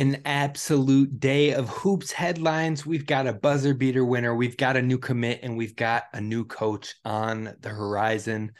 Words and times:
an 0.00 0.22
absolute 0.24 1.20
day 1.20 1.52
of 1.52 1.68
hoops 1.68 2.10
headlines. 2.10 2.86
We've 2.86 3.04
got 3.04 3.26
a 3.26 3.34
buzzer 3.34 3.74
beater 3.74 4.02
winner, 4.02 4.34
we've 4.34 4.56
got 4.56 4.78
a 4.78 4.82
new 4.82 4.96
commit, 4.96 5.40
and 5.42 5.58
we've 5.58 5.76
got 5.76 6.04
a 6.14 6.20
new 6.22 6.44
coach 6.46 6.94
on 7.04 7.54
the 7.60 7.68
horizon. 7.68 8.52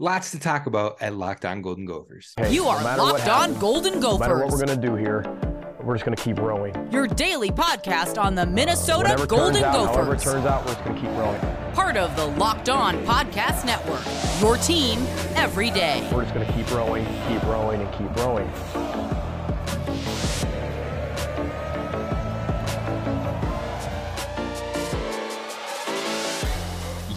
Lots 0.00 0.32
to 0.32 0.40
talk 0.40 0.66
about 0.66 1.00
at 1.00 1.14
Locked 1.14 1.44
On 1.44 1.62
Golden 1.62 1.86
Gophers. 1.86 2.34
Hey, 2.36 2.52
you 2.52 2.66
are 2.66 2.82
no 2.82 3.04
Locked 3.04 3.28
On 3.28 3.54
Golden 3.60 4.00
Gophers. 4.00 4.18
No 4.18 4.18
matter 4.18 4.38
what 4.38 4.50
we're 4.50 4.66
going 4.66 4.80
to 4.80 4.86
do 4.86 4.96
here, 4.96 5.22
we're 5.80 5.94
just 5.94 6.04
going 6.04 6.16
to 6.16 6.22
keep 6.22 6.38
rowing. 6.40 6.74
Your 6.90 7.06
daily 7.06 7.50
podcast 7.50 8.20
on 8.20 8.34
the 8.34 8.44
Minnesota 8.44 9.10
uh, 9.10 9.26
Golden 9.26 9.62
out, 9.62 9.74
Gophers. 9.74 9.94
However 9.94 10.14
it 10.14 10.20
turns 10.20 10.46
out, 10.46 10.66
we're 10.66 10.72
just 10.72 10.84
going 10.84 10.96
to 10.96 11.00
keep 11.00 11.10
rowing. 11.16 11.40
Part 11.74 11.96
of 11.96 12.16
the 12.16 12.26
Locked 12.26 12.70
On 12.70 12.96
Podcast 13.04 13.64
Network. 13.64 14.02
Your 14.40 14.56
team 14.56 14.98
every 15.36 15.70
day. 15.70 16.08
We're 16.12 16.22
just 16.22 16.34
going 16.34 16.44
to 16.44 16.52
keep 16.54 16.68
rowing, 16.72 17.04
keep 17.28 17.42
rowing, 17.44 17.80
and 17.82 17.92
keep 17.92 18.16
rowing. 18.16 19.17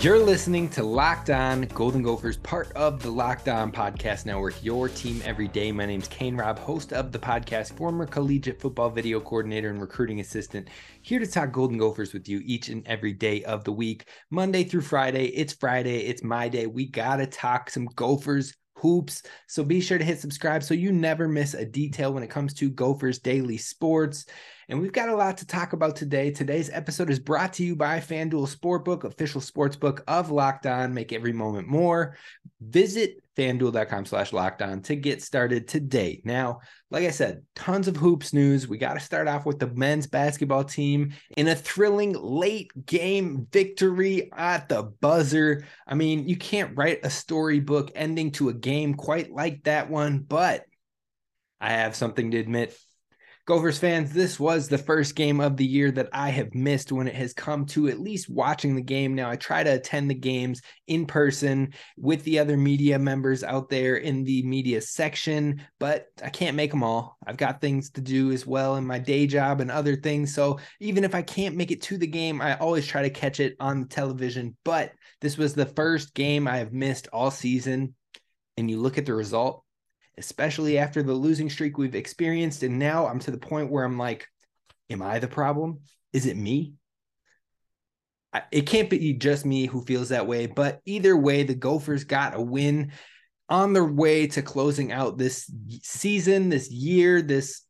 You're 0.01 0.17
listening 0.17 0.67
to 0.69 0.81
Locked 0.81 1.29
On 1.29 1.61
Golden 1.61 2.01
Gophers, 2.01 2.37
part 2.37 2.71
of 2.71 3.03
the 3.03 3.11
Locked 3.11 3.47
On 3.47 3.71
Podcast 3.71 4.25
Network, 4.25 4.55
your 4.63 4.89
team 4.89 5.21
every 5.23 5.47
day. 5.47 5.71
My 5.71 5.85
name's 5.85 6.07
Kane 6.07 6.35
Robb, 6.35 6.57
host 6.57 6.91
of 6.91 7.11
the 7.11 7.19
podcast, 7.19 7.77
former 7.77 8.07
collegiate 8.07 8.59
football 8.59 8.89
video 8.89 9.19
coordinator 9.19 9.69
and 9.69 9.79
recruiting 9.79 10.19
assistant, 10.19 10.69
here 11.03 11.19
to 11.19 11.27
talk 11.27 11.51
Golden 11.51 11.77
Gophers 11.77 12.13
with 12.13 12.27
you 12.27 12.41
each 12.43 12.69
and 12.69 12.81
every 12.87 13.13
day 13.13 13.43
of 13.43 13.63
the 13.63 13.71
week, 13.71 14.07
Monday 14.31 14.63
through 14.63 14.81
Friday. 14.81 15.25
It's 15.25 15.53
Friday, 15.53 15.99
it's 15.99 16.23
my 16.23 16.49
day. 16.49 16.65
We 16.65 16.87
got 16.87 17.17
to 17.17 17.27
talk 17.27 17.69
some 17.69 17.85
Gophers 17.95 18.55
hoops. 18.81 19.21
So 19.47 19.63
be 19.63 19.79
sure 19.81 19.99
to 19.99 20.03
hit 20.03 20.19
subscribe 20.19 20.63
so 20.63 20.73
you 20.73 20.91
never 20.91 21.27
miss 21.27 21.53
a 21.53 21.63
detail 21.63 22.11
when 22.11 22.23
it 22.23 22.31
comes 22.31 22.55
to 22.55 22.71
Gophers 22.71 23.19
Daily 23.19 23.57
Sports. 23.57 24.25
And 24.71 24.79
we've 24.79 24.93
got 24.93 25.09
a 25.09 25.15
lot 25.17 25.37
to 25.39 25.45
talk 25.45 25.73
about 25.73 25.97
today. 25.97 26.31
Today's 26.31 26.69
episode 26.69 27.09
is 27.09 27.19
brought 27.19 27.51
to 27.55 27.63
you 27.63 27.75
by 27.75 27.99
FanDuel 27.99 28.55
Sportsbook, 28.55 29.03
official 29.03 29.41
sportsbook 29.41 29.99
of 30.07 30.31
Locked 30.31 30.65
On. 30.65 30.93
Make 30.93 31.11
every 31.11 31.33
moment 31.33 31.67
more. 31.67 32.15
Visit 32.61 33.21
fanduel.com 33.35 34.05
slash 34.05 34.31
locked 34.31 34.61
on 34.61 34.81
to 34.83 34.95
get 34.95 35.21
started 35.21 35.67
today. 35.67 36.21
Now, 36.23 36.61
like 36.89 37.03
I 37.03 37.11
said, 37.11 37.41
tons 37.53 37.89
of 37.89 37.97
hoops 37.97 38.31
news. 38.31 38.65
We 38.65 38.77
got 38.77 38.93
to 38.93 39.01
start 39.01 39.27
off 39.27 39.45
with 39.45 39.59
the 39.59 39.67
men's 39.67 40.07
basketball 40.07 40.63
team 40.63 41.15
in 41.35 41.49
a 41.49 41.55
thrilling 41.55 42.13
late 42.13 42.71
game 42.85 43.47
victory 43.51 44.31
at 44.31 44.69
the 44.69 44.83
buzzer. 44.83 45.65
I 45.85 45.95
mean, 45.95 46.29
you 46.29 46.37
can't 46.37 46.77
write 46.77 47.01
a 47.03 47.09
storybook 47.09 47.91
ending 47.93 48.31
to 48.33 48.47
a 48.47 48.53
game 48.53 48.93
quite 48.93 49.33
like 49.33 49.63
that 49.63 49.89
one, 49.89 50.19
but 50.19 50.63
I 51.59 51.71
have 51.71 51.93
something 51.93 52.31
to 52.31 52.37
admit. 52.37 52.73
Gophers 53.47 53.79
fans, 53.79 54.13
this 54.13 54.39
was 54.39 54.67
the 54.67 54.77
first 54.77 55.15
game 55.15 55.39
of 55.39 55.57
the 55.57 55.65
year 55.65 55.91
that 55.91 56.09
I 56.13 56.29
have 56.29 56.53
missed 56.53 56.91
when 56.91 57.07
it 57.07 57.15
has 57.15 57.33
come 57.33 57.65
to 57.67 57.87
at 57.87 57.99
least 57.99 58.29
watching 58.29 58.75
the 58.75 58.83
game. 58.83 59.15
Now, 59.15 59.31
I 59.31 59.35
try 59.35 59.63
to 59.63 59.73
attend 59.73 60.09
the 60.09 60.15
games 60.15 60.61
in 60.87 61.07
person 61.07 61.73
with 61.97 62.23
the 62.23 62.37
other 62.37 62.55
media 62.55 62.99
members 62.99 63.43
out 63.43 63.69
there 63.69 63.97
in 63.97 64.23
the 64.23 64.43
media 64.43 64.79
section, 64.79 65.63
but 65.79 66.05
I 66.23 66.29
can't 66.29 66.55
make 66.55 66.69
them 66.69 66.83
all. 66.83 67.17
I've 67.25 67.37
got 67.37 67.61
things 67.61 67.89
to 67.91 68.01
do 68.01 68.31
as 68.31 68.45
well 68.45 68.75
in 68.75 68.85
my 68.85 68.99
day 68.99 69.25
job 69.25 69.59
and 69.59 69.71
other 69.71 69.95
things. 69.95 70.35
So 70.35 70.59
even 70.79 71.03
if 71.03 71.15
I 71.15 71.23
can't 71.23 71.55
make 71.55 71.71
it 71.71 71.81
to 71.83 71.97
the 71.97 72.07
game, 72.07 72.41
I 72.41 72.57
always 72.57 72.85
try 72.85 73.01
to 73.01 73.09
catch 73.09 73.39
it 73.39 73.55
on 73.59 73.87
television. 73.87 74.55
But 74.63 74.91
this 75.19 75.37
was 75.37 75.55
the 75.55 75.65
first 75.65 76.13
game 76.13 76.47
I 76.47 76.57
have 76.57 76.73
missed 76.73 77.07
all 77.11 77.31
season. 77.31 77.95
And 78.57 78.69
you 78.69 78.79
look 78.79 78.99
at 78.99 79.07
the 79.07 79.15
result, 79.15 79.63
especially 80.21 80.77
after 80.77 81.01
the 81.01 81.13
losing 81.13 81.49
streak 81.49 81.79
we've 81.79 81.95
experienced. 81.95 82.61
And 82.61 82.77
now 82.77 83.07
I'm 83.07 83.17
to 83.19 83.31
the 83.31 83.39
point 83.39 83.71
where 83.71 83.83
I'm 83.83 83.97
like, 83.97 84.27
am 84.91 85.01
I 85.01 85.17
the 85.17 85.27
problem? 85.27 85.79
Is 86.13 86.27
it 86.27 86.37
me? 86.37 86.75
I, 88.31 88.43
it 88.51 88.67
can't 88.67 88.89
be 88.89 89.13
just 89.13 89.47
me 89.47 89.65
who 89.65 89.81
feels 89.81 90.09
that 90.09 90.27
way. 90.27 90.45
But 90.45 90.79
either 90.85 91.17
way, 91.17 91.41
the 91.41 91.55
Gophers 91.55 92.03
got 92.03 92.35
a 92.35 92.41
win 92.41 92.91
on 93.49 93.73
their 93.73 93.85
way 93.85 94.27
to 94.27 94.43
closing 94.43 94.91
out 94.91 95.17
this 95.17 95.51
season, 95.81 96.49
this 96.49 96.69
year, 96.69 97.23
this 97.23 97.63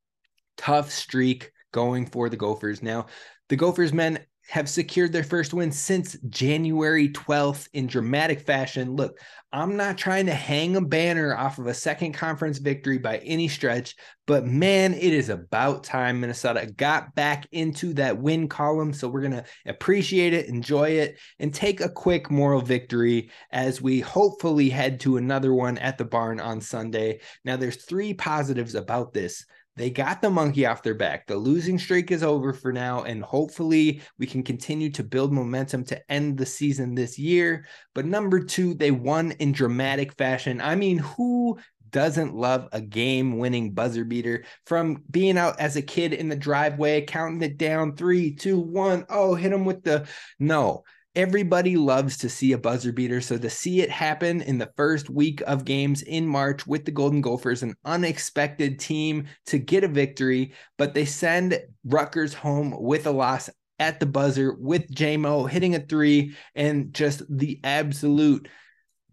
tough 0.58 0.92
streak 0.92 1.52
going 1.72 2.06
for 2.06 2.28
the 2.28 2.38
Gophers. 2.38 2.84
Now, 2.84 3.06
the 3.48 3.56
Gophers 3.56 3.94
men 3.94 4.20
have 4.50 4.70
secured 4.70 5.14
their 5.14 5.24
first 5.24 5.54
win 5.54 5.72
since 5.72 6.18
January 6.30 7.10
12th 7.10 7.70
in 7.74 7.88
dramatic 7.88 8.42
fashion. 8.42 8.96
Look, 8.96 9.20
I'm 9.54 9.76
not 9.78 9.98
trying 9.98 10.26
to 10.28 10.34
hang 10.34 10.76
a 10.76 10.82
banner 10.82 11.36
off 11.36 11.60
of 11.60 11.68
a 11.68 11.74
second 11.74 12.14
conference 12.14 12.58
victory 12.58 12.98
by 12.98 13.18
any 13.20 13.48
stretch, 13.48 13.96
but 14.26 14.46
man, 14.46 14.94
it 14.94 15.14
is 15.14 15.30
about 15.30 15.84
time 15.84 16.20
Minnesota 16.20 16.66
got 16.66 17.14
back 17.16 17.48
into 17.52 17.94
that 17.94 18.18
win 18.18 18.48
column. 18.48 18.94
So 18.94 19.08
we're 19.08 19.22
going 19.22 19.32
to 19.34 19.46
appreciate 19.66 20.34
it, 20.34 20.48
enjoy 20.48 20.92
it, 20.92 21.20
and 21.40 21.54
take 21.54 21.82
a 21.82 21.90
quick 21.90 22.32
moral 22.32 22.62
victory 22.62 23.30
as 23.52 23.82
we 23.82 24.00
hopefully 24.00 24.70
head 24.70 25.00
to 25.02 25.18
another 25.18 25.54
one 25.54 25.78
at 25.78 25.98
the 25.98 26.06
barn 26.06 26.40
on 26.40 26.62
Sunday. 26.62 27.20
Now, 27.44 27.58
there's 27.58 27.84
three 27.84 28.14
positives 28.14 28.76
about 28.76 29.14
this. 29.14 29.46
They 29.82 29.90
got 29.90 30.22
the 30.22 30.30
monkey 30.30 30.68
off 30.68 30.84
their 30.84 30.94
back. 30.94 31.26
The 31.26 31.36
losing 31.36 31.80
streak 31.80 32.12
is 32.12 32.22
over 32.22 32.54
for 32.54 32.72
now, 32.72 33.02
and 33.02 33.24
hopefully 33.24 34.04
we 34.20 34.28
can 34.28 34.44
continue 34.44 34.92
to 34.92 35.04
build 35.04 35.34
momentum 35.34 35.86
to 35.86 36.00
end 36.12 36.38
the 36.38 36.46
season 36.46 36.94
this 36.94 37.18
year. 37.18 37.66
But 37.96 38.06
number 38.06 38.44
two, 38.44 38.76
they 38.76 38.92
won 38.92 39.32
in 39.40 39.54
dramatic 39.54 40.14
fashion. 40.14 40.62
I 40.62 40.76
mean, 40.76 41.00
who 41.00 41.58
doesn't 41.90 42.36
love 42.36 42.70
a 42.72 42.80
game 42.80 43.40
winning 43.40 43.72
buzzer 43.72 44.06
beater 44.06 44.44
from 44.68 45.02
being 45.10 45.36
out 45.36 45.60
as 45.60 45.76
a 45.78 45.82
kid 45.82 46.14
in 46.14 46.30
the 46.30 46.36
driveway, 46.36 47.02
counting 47.02 47.42
it 47.42 47.58
down 47.58 47.96
three, 47.96 48.36
two, 48.36 48.60
one. 48.60 49.04
Oh, 49.10 49.34
hit 49.34 49.52
him 49.52 49.66
with 49.66 49.82
the 49.82 50.08
no. 50.38 50.84
Everybody 51.14 51.76
loves 51.76 52.18
to 52.20 52.30
see 52.30 52.54
a 52.54 52.58
buzzer 52.58 52.94
beater. 52.94 53.20
So 53.20 53.38
to 53.38 53.50
see 53.50 53.82
it 53.82 53.90
happen 53.90 54.42
in 54.42 54.58
the 54.58 54.72
first 54.78 55.10
week 55.10 55.42
of 55.46 55.66
games 55.66 56.04
in 56.04 56.26
March 56.26 56.66
with 56.66 56.86
the 56.86 56.92
Golden 56.92 57.20
Gophers, 57.20 57.64
an 57.64 57.76
unexpected 57.84 58.80
team 58.80 59.28
to 59.48 59.58
get 59.58 59.84
a 59.84 59.90
victory, 59.90 60.54
but 60.78 60.94
they 60.94 61.04
send 61.04 61.60
Rutgers 61.84 62.34
home 62.34 62.74
with 62.82 63.08
a 63.08 63.12
loss 63.12 63.50
at 63.78 64.00
the 64.00 64.06
buzzer 64.06 64.56
with 64.58 64.90
JMO 64.94 65.50
hitting 65.50 65.76
a 65.76 65.80
three 65.80 66.36
and 66.56 66.94
just 66.94 67.24
the 67.30 67.60
absolute 67.64 68.48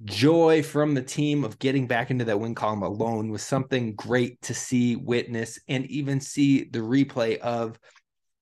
joy 0.04 0.62
from 0.62 0.94
the 0.94 1.03
team 1.03 1.42
of 1.42 1.59
getting 1.59 1.88
back 1.88 2.12
into 2.12 2.25
that 2.26 2.38
win 2.38 2.54
column 2.54 2.82
alone 2.82 3.30
was 3.30 3.42
something 3.42 3.94
great 3.97 4.41
to 4.42 4.54
see, 4.54 4.94
witness, 4.94 5.59
and 5.66 5.84
even 5.86 6.20
see 6.20 6.65
the 6.65 6.78
replay 6.78 7.38
of. 7.38 7.78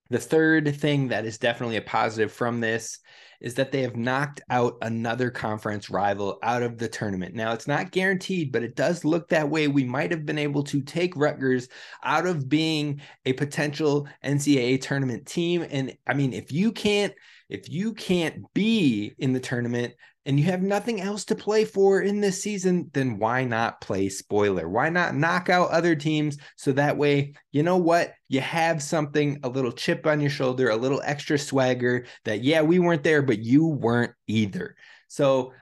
The 0.09 0.19
third 0.19 0.77
thing 0.77 1.09
that 1.09 1.25
is 1.25 1.39
definitely 1.39 1.79
a 1.79 1.83
positive 1.83 2.31
from 2.31 2.61
this 2.61 3.01
is 3.41 3.55
that 3.55 3.73
they 3.73 3.83
have 3.83 3.97
knocked 3.97 4.41
out 4.51 4.77
another 4.83 5.31
conference 5.31 5.91
rival 5.91 6.39
out 6.43 6.63
of 6.63 6.79
the 6.79 6.89
tournament. 6.89 7.35
Now, 7.35 7.53
it's 7.53 7.67
not 7.67 7.91
guaranteed, 7.91 8.53
but 8.53 8.63
it 8.63 8.77
does 8.77 9.05
look 9.05 9.29
that 9.29 9.49
way. 9.49 9.69
We 9.69 9.85
might 9.85 10.11
have 10.11 10.27
been 10.27 10.39
able 10.39 10.63
to 10.65 10.81
take 10.81 11.17
Rutgers 11.17 11.69
out 12.03 12.27
of 12.27 12.49
being 12.49 13.01
a 13.25 13.33
potential 13.35 14.09
NCAA 14.25 14.81
tournament 14.81 15.27
team. 15.27 15.67
And 15.71 15.97
I 16.07 16.15
mean, 16.15 16.33
if 16.33 16.53
you 16.53 16.73
can't, 16.73 17.15
if 17.49 17.69
you 17.69 17.93
can't 17.95 18.53
be 18.55 19.15
in 19.19 19.33
the 19.33 19.41
tournament, 19.41 19.95
and 20.27 20.39
you 20.39 20.47
have 20.47 20.61
nothing 20.61 21.01
else 21.01 21.25
to 21.27 21.37
play 21.37 21.65
for 21.65 22.03
in 22.03 22.21
this 22.21 22.43
season, 22.43 22.91
then 22.93 23.17
why 23.17 23.45
not 23.45 23.81
play 23.81 24.09
spoiler? 24.09 24.69
Why 24.69 24.89
not 24.89 25.15
knock 25.15 25.49
out 25.49 25.71
other 25.71 25.95
teams 25.95 26.37
so 26.57 26.73
that 26.73 26.97
way, 26.97 27.35
you 27.53 27.63
know 27.63 27.77
what? 27.77 28.13
You 28.29 28.41
have 28.41 28.83
something, 28.83 29.39
a 29.45 29.49
little 29.49 29.71
chip 29.71 30.05
on 30.05 30.21
your 30.21 30.31
shoulder, 30.31 30.69
a 30.69 30.77
little 30.77 31.01
extra 31.05 31.39
swagger 31.39 32.07
that, 32.25 32.43
yeah, 32.43 32.63
we 32.63 32.81
weren't 32.81 33.05
there, 33.05 33.23
but 33.23 33.39
you 33.39 33.67
weren't 33.67 34.13
either. 34.27 34.75
So 35.07 35.53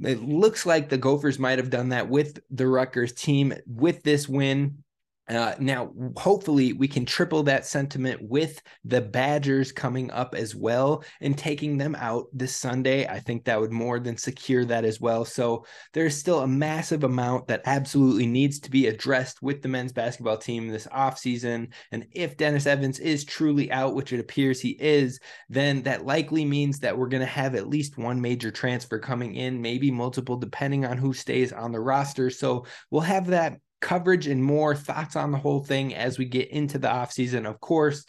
it 0.00 0.20
looks 0.20 0.66
like 0.66 0.88
the 0.88 0.98
Gophers 0.98 1.38
might 1.38 1.58
have 1.58 1.70
done 1.70 1.90
that 1.90 2.08
with 2.08 2.40
the 2.50 2.66
Rutgers 2.66 3.12
team 3.12 3.54
with 3.66 4.02
this 4.02 4.28
win. 4.28 4.82
Uh, 5.28 5.54
now, 5.58 5.92
hopefully, 6.16 6.72
we 6.72 6.88
can 6.88 7.04
triple 7.04 7.42
that 7.42 7.66
sentiment 7.66 8.20
with 8.22 8.62
the 8.84 9.00
Badgers 9.00 9.72
coming 9.72 10.10
up 10.10 10.34
as 10.34 10.54
well 10.54 11.04
and 11.20 11.36
taking 11.36 11.76
them 11.76 11.94
out 11.96 12.26
this 12.32 12.56
Sunday. 12.56 13.06
I 13.06 13.20
think 13.20 13.44
that 13.44 13.60
would 13.60 13.70
more 13.72 14.00
than 14.00 14.16
secure 14.16 14.64
that 14.64 14.86
as 14.86 15.00
well. 15.02 15.26
So, 15.26 15.66
there's 15.92 16.16
still 16.16 16.40
a 16.40 16.48
massive 16.48 17.04
amount 17.04 17.46
that 17.48 17.60
absolutely 17.66 18.26
needs 18.26 18.58
to 18.60 18.70
be 18.70 18.86
addressed 18.86 19.42
with 19.42 19.60
the 19.60 19.68
men's 19.68 19.92
basketball 19.92 20.38
team 20.38 20.68
this 20.68 20.86
offseason. 20.86 21.72
And 21.92 22.06
if 22.12 22.38
Dennis 22.38 22.66
Evans 22.66 22.98
is 22.98 23.24
truly 23.24 23.70
out, 23.70 23.94
which 23.94 24.14
it 24.14 24.20
appears 24.20 24.60
he 24.60 24.78
is, 24.80 25.20
then 25.50 25.82
that 25.82 26.06
likely 26.06 26.46
means 26.46 26.78
that 26.78 26.96
we're 26.96 27.08
going 27.08 27.20
to 27.20 27.26
have 27.26 27.54
at 27.54 27.68
least 27.68 27.98
one 27.98 28.18
major 28.18 28.50
transfer 28.50 28.98
coming 28.98 29.34
in, 29.34 29.60
maybe 29.60 29.90
multiple, 29.90 30.36
depending 30.38 30.86
on 30.86 30.96
who 30.96 31.12
stays 31.12 31.52
on 31.52 31.70
the 31.70 31.80
roster. 31.80 32.30
So, 32.30 32.64
we'll 32.90 33.02
have 33.02 33.26
that 33.26 33.60
coverage 33.80 34.26
and 34.26 34.42
more 34.42 34.74
thoughts 34.74 35.16
on 35.16 35.30
the 35.30 35.38
whole 35.38 35.62
thing 35.62 35.94
as 35.94 36.18
we 36.18 36.24
get 36.24 36.50
into 36.50 36.78
the 36.78 36.88
offseason. 36.88 37.48
Of 37.48 37.60
course, 37.60 38.04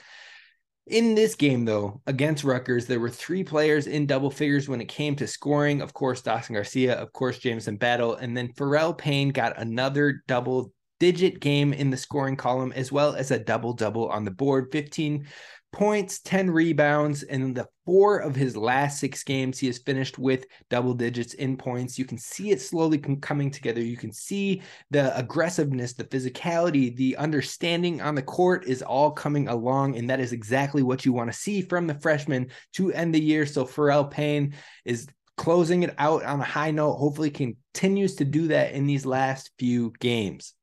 in 0.90 1.14
this 1.14 1.36
game, 1.36 1.66
though, 1.66 2.02
against 2.08 2.44
Rutgers, 2.44 2.88
there 2.88 3.00
were 3.00 3.12
three 3.12 3.44
players 3.44 3.86
in 3.86 4.08
double 4.08 4.32
figures 4.32 4.68
when 4.68 4.82
it 4.82 4.88
came 4.88 5.16
to 5.18 5.28
scoring. 5.28 5.82
Of 5.82 5.94
course, 5.94 6.22
Dawson 6.22 6.56
Garcia, 6.56 6.96
of 6.96 7.14
course, 7.14 7.38
Jamison 7.38 7.78
Battle, 7.78 8.16
and 8.16 8.36
then 8.36 8.54
Pharrel 8.54 8.98
Payne 8.98 9.30
got 9.30 9.60
another 9.60 10.24
double 10.28 10.74
digit 11.00 11.40
game 11.40 11.74
in 11.74 11.92
the 11.92 11.98
scoring 11.98 12.36
column, 12.36 12.74
as 12.76 12.92
well 12.92 13.16
as 13.16 13.30
a 13.32 13.40
double 13.40 13.74
double 13.74 14.10
on 14.10 14.26
the 14.26 14.32
board 14.32 14.70
15 14.72 15.28
points, 15.72 16.20
10 16.20 16.50
rebounds, 16.50 17.24
and 17.24 17.56
the 17.56 17.68
four 17.86 18.20
of 18.20 18.36
his 18.36 18.58
last 18.58 19.00
six 19.00 19.24
games, 19.24 19.60
he 19.60 19.68
has 19.68 19.78
finished 19.78 20.18
with 20.18 20.46
double 20.70 20.94
digits 20.94 21.34
in 21.36 21.58
points. 21.58 21.98
You 21.98 22.06
can 22.06 22.18
see 22.18 22.52
it 22.52 22.62
slowly 22.62 22.98
coming 22.98 23.52
together. 23.52 23.82
You 23.82 23.98
can 23.98 24.12
see 24.12 24.62
the 24.92 25.16
aggressiveness, 25.18 25.94
the 25.94 26.04
physicality, 26.04 26.96
the 26.96 27.18
understanding 27.18 28.02
on 28.02 28.16
the 28.16 28.22
court 28.22 28.66
is 28.66 28.82
all 28.82 29.12
coming 29.12 29.48
along. 29.48 29.98
And 29.98 30.10
that 30.10 30.20
is 30.20 30.34
exactly 30.34 30.84
what 30.84 31.06
you 31.06 31.14
want 31.14 31.32
to 31.32 31.38
see 31.38 31.62
from 31.62 31.88
the 31.88 32.00
freshman 32.00 32.50
to 32.74 32.92
end 32.94 33.14
the 33.14 33.22
year. 33.22 33.46
So 33.46 33.66
Pharrel 33.66 34.10
Payne 34.10 34.54
is 34.86 35.08
closing 35.38 35.84
it 35.84 35.96
out 35.98 36.24
on 36.24 36.42
a 36.42 36.44
high 36.44 36.72
note, 36.72 36.96
hopefully 36.96 37.32
continues 37.32 38.16
to 38.16 38.26
do 38.26 38.48
that 38.50 38.74
in 38.74 38.86
these 38.86 39.06
last 39.06 39.52
few 39.58 39.94
games. 40.00 40.54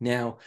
Now, 0.00 0.38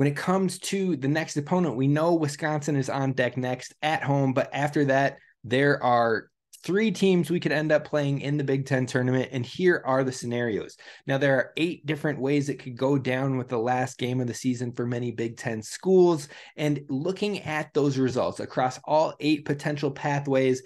when 0.00 0.08
it 0.08 0.16
comes 0.16 0.58
to 0.58 0.96
the 0.96 1.08
next 1.08 1.36
opponent, 1.36 1.76
we 1.76 1.86
know 1.86 2.14
Wisconsin 2.14 2.74
is 2.74 2.88
on 2.88 3.12
deck 3.12 3.36
next 3.36 3.74
at 3.82 4.02
home, 4.02 4.32
but 4.32 4.48
after 4.50 4.86
that, 4.86 5.18
there 5.44 5.82
are 5.82 6.30
three 6.64 6.90
teams 6.90 7.28
we 7.28 7.38
could 7.38 7.52
end 7.52 7.70
up 7.70 7.84
playing 7.84 8.22
in 8.22 8.38
the 8.38 8.44
Big 8.44 8.64
Ten 8.64 8.86
tournament. 8.86 9.28
And 9.30 9.44
here 9.44 9.82
are 9.84 10.02
the 10.02 10.10
scenarios. 10.10 10.78
Now, 11.06 11.18
there 11.18 11.36
are 11.36 11.52
eight 11.58 11.84
different 11.84 12.18
ways 12.18 12.48
it 12.48 12.62
could 12.62 12.78
go 12.78 12.96
down 12.96 13.36
with 13.36 13.50
the 13.50 13.58
last 13.58 13.98
game 13.98 14.22
of 14.22 14.26
the 14.26 14.32
season 14.32 14.72
for 14.72 14.86
many 14.86 15.10
Big 15.10 15.36
Ten 15.36 15.60
schools. 15.60 16.28
And 16.56 16.80
looking 16.88 17.40
at 17.40 17.74
those 17.74 17.98
results 17.98 18.40
across 18.40 18.80
all 18.84 19.12
eight 19.20 19.44
potential 19.44 19.90
pathways, 19.90 20.62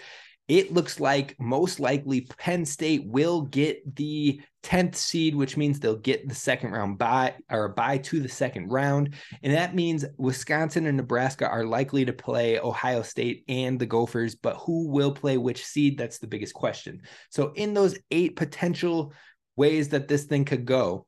it 0.46 0.72
looks 0.72 1.00
like 1.00 1.36
most 1.40 1.80
likely 1.80 2.22
Penn 2.22 2.66
State 2.66 3.06
will 3.06 3.42
get 3.42 3.96
the 3.96 4.40
10th 4.62 4.94
seed, 4.94 5.34
which 5.34 5.56
means 5.56 5.80
they'll 5.80 5.96
get 5.96 6.28
the 6.28 6.34
second 6.34 6.72
round 6.72 6.98
by 6.98 7.34
or 7.50 7.70
bye 7.70 7.98
to 7.98 8.20
the 8.20 8.28
second 8.28 8.68
round. 8.68 9.14
And 9.42 9.54
that 9.54 9.74
means 9.74 10.04
Wisconsin 10.18 10.86
and 10.86 10.96
Nebraska 10.96 11.48
are 11.48 11.64
likely 11.64 12.04
to 12.04 12.12
play 12.12 12.58
Ohio 12.58 13.02
State 13.02 13.44
and 13.48 13.78
the 13.78 13.86
Gophers, 13.86 14.34
but 14.34 14.56
who 14.56 14.88
will 14.88 15.12
play 15.12 15.38
which 15.38 15.64
seed? 15.64 15.96
That's 15.96 16.18
the 16.18 16.26
biggest 16.26 16.54
question. 16.54 17.02
So, 17.30 17.52
in 17.54 17.72
those 17.72 17.98
eight 18.10 18.36
potential 18.36 19.12
ways 19.56 19.90
that 19.90 20.08
this 20.08 20.24
thing 20.24 20.44
could 20.44 20.66
go, 20.66 21.06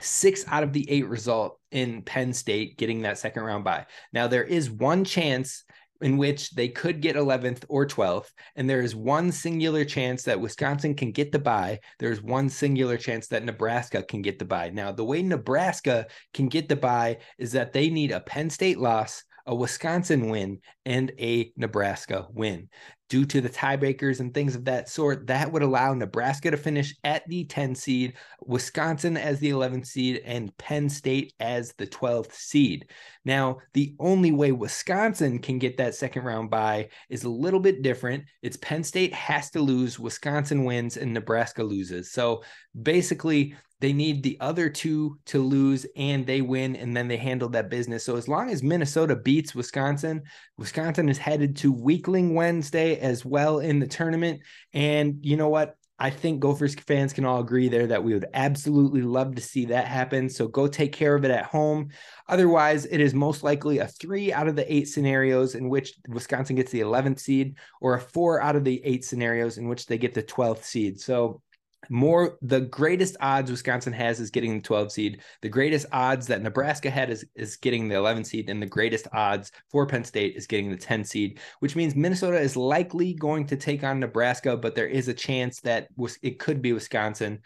six 0.00 0.44
out 0.48 0.62
of 0.62 0.72
the 0.72 0.88
eight 0.90 1.06
result 1.06 1.58
in 1.70 2.02
Penn 2.02 2.32
State 2.32 2.76
getting 2.76 3.02
that 3.02 3.18
second 3.18 3.44
round 3.44 3.64
bye. 3.64 3.86
Now, 4.12 4.26
there 4.26 4.44
is 4.44 4.70
one 4.70 5.04
chance 5.04 5.64
in 6.02 6.16
which 6.16 6.50
they 6.50 6.68
could 6.68 7.00
get 7.00 7.16
11th 7.16 7.64
or 7.68 7.86
12th. 7.86 8.30
And 8.56 8.68
there 8.68 8.82
is 8.82 8.94
one 8.94 9.32
singular 9.32 9.84
chance 9.84 10.22
that 10.24 10.40
Wisconsin 10.40 10.94
can 10.94 11.12
get 11.12 11.32
the 11.32 11.38
bye. 11.38 11.80
There's 11.98 12.22
one 12.22 12.48
singular 12.48 12.96
chance 12.96 13.28
that 13.28 13.44
Nebraska 13.44 14.02
can 14.02 14.22
get 14.22 14.38
the 14.38 14.44
bye. 14.44 14.70
Now, 14.70 14.92
the 14.92 15.04
way 15.04 15.22
Nebraska 15.22 16.06
can 16.34 16.48
get 16.48 16.68
the 16.68 16.76
bye 16.76 17.18
is 17.38 17.52
that 17.52 17.72
they 17.72 17.88
need 17.88 18.10
a 18.10 18.20
Penn 18.20 18.50
State 18.50 18.78
loss, 18.78 19.24
a 19.46 19.54
Wisconsin 19.54 20.28
win, 20.28 20.60
and 20.84 21.12
a 21.18 21.52
Nebraska 21.56 22.26
win 22.30 22.68
due 23.12 23.26
to 23.26 23.42
the 23.42 23.48
tiebreakers 23.50 24.20
and 24.20 24.32
things 24.32 24.56
of 24.56 24.64
that 24.64 24.88
sort, 24.88 25.26
that 25.26 25.52
would 25.52 25.60
allow 25.60 25.92
Nebraska 25.92 26.50
to 26.50 26.56
finish 26.56 26.94
at 27.04 27.28
the 27.28 27.44
10 27.44 27.74
seed, 27.74 28.14
Wisconsin 28.40 29.18
as 29.18 29.38
the 29.38 29.50
11th 29.50 29.84
seed, 29.84 30.22
and 30.24 30.56
Penn 30.56 30.88
State 30.88 31.34
as 31.38 31.74
the 31.74 31.86
12th 31.86 32.32
seed. 32.32 32.86
Now, 33.26 33.58
the 33.74 33.94
only 33.98 34.32
way 34.32 34.50
Wisconsin 34.50 35.40
can 35.40 35.58
get 35.58 35.76
that 35.76 35.94
second 35.94 36.24
round 36.24 36.48
bye 36.48 36.88
is 37.10 37.24
a 37.24 37.28
little 37.28 37.60
bit 37.60 37.82
different. 37.82 38.24
It's 38.40 38.56
Penn 38.56 38.82
State 38.82 39.12
has 39.12 39.50
to 39.50 39.60
lose, 39.60 39.98
Wisconsin 39.98 40.64
wins, 40.64 40.96
and 40.96 41.12
Nebraska 41.12 41.62
loses. 41.62 42.12
So 42.12 42.42
basically, 42.82 43.56
they 43.82 43.92
need 43.92 44.22
the 44.22 44.38
other 44.40 44.70
two 44.70 45.18
to 45.26 45.42
lose 45.42 45.84
and 45.96 46.24
they 46.24 46.40
win 46.40 46.76
and 46.76 46.96
then 46.96 47.08
they 47.08 47.16
handle 47.16 47.48
that 47.48 47.68
business. 47.68 48.04
So 48.04 48.14
as 48.14 48.28
long 48.28 48.48
as 48.48 48.62
Minnesota 48.62 49.16
beats 49.16 49.56
Wisconsin, 49.56 50.22
Wisconsin 50.56 51.08
is 51.08 51.18
headed 51.18 51.56
to 51.56 51.72
Weakling 51.72 52.34
Wednesday 52.34 53.00
as 53.02 53.24
well 53.24 53.58
in 53.58 53.78
the 53.78 53.86
tournament. 53.86 54.40
And 54.72 55.18
you 55.22 55.36
know 55.36 55.48
what? 55.48 55.76
I 55.98 56.10
think 56.10 56.40
Gophers 56.40 56.74
fans 56.74 57.12
can 57.12 57.24
all 57.24 57.40
agree 57.40 57.68
there 57.68 57.86
that 57.86 58.02
we 58.02 58.12
would 58.12 58.26
absolutely 58.34 59.02
love 59.02 59.36
to 59.36 59.42
see 59.42 59.66
that 59.66 59.86
happen. 59.86 60.28
So 60.28 60.48
go 60.48 60.66
take 60.66 60.92
care 60.92 61.14
of 61.14 61.24
it 61.24 61.30
at 61.30 61.44
home. 61.44 61.90
Otherwise, 62.28 62.86
it 62.86 63.00
is 63.00 63.14
most 63.14 63.44
likely 63.44 63.78
a 63.78 63.86
three 63.86 64.32
out 64.32 64.48
of 64.48 64.56
the 64.56 64.72
eight 64.72 64.88
scenarios 64.88 65.54
in 65.54 65.68
which 65.68 65.94
Wisconsin 66.08 66.56
gets 66.56 66.72
the 66.72 66.80
11th 66.80 67.20
seed, 67.20 67.56
or 67.80 67.94
a 67.94 68.00
four 68.00 68.42
out 68.42 68.56
of 68.56 68.64
the 68.64 68.84
eight 68.84 69.04
scenarios 69.04 69.58
in 69.58 69.68
which 69.68 69.86
they 69.86 69.96
get 69.96 70.12
the 70.12 70.24
12th 70.24 70.64
seed. 70.64 71.00
So 71.00 71.40
more 71.88 72.38
the 72.42 72.60
greatest 72.60 73.16
odds 73.20 73.50
Wisconsin 73.50 73.92
has 73.92 74.20
is 74.20 74.30
getting 74.30 74.56
the 74.56 74.62
12 74.62 74.92
seed. 74.92 75.22
The 75.40 75.48
greatest 75.48 75.86
odds 75.92 76.26
that 76.28 76.42
Nebraska 76.42 76.90
had 76.90 77.10
is, 77.10 77.24
is 77.34 77.56
getting 77.56 77.88
the 77.88 77.96
11 77.96 78.24
seed, 78.24 78.48
and 78.48 78.62
the 78.62 78.66
greatest 78.66 79.08
odds 79.12 79.52
for 79.68 79.86
Penn 79.86 80.04
State 80.04 80.36
is 80.36 80.46
getting 80.46 80.70
the 80.70 80.76
10 80.76 81.04
seed, 81.04 81.40
which 81.60 81.76
means 81.76 81.94
Minnesota 81.94 82.38
is 82.38 82.56
likely 82.56 83.14
going 83.14 83.46
to 83.46 83.56
take 83.56 83.84
on 83.84 84.00
Nebraska, 84.00 84.56
but 84.56 84.74
there 84.74 84.86
is 84.86 85.08
a 85.08 85.14
chance 85.14 85.60
that 85.60 85.88
it 86.22 86.38
could 86.38 86.62
be 86.62 86.72
Wisconsin. 86.72 87.40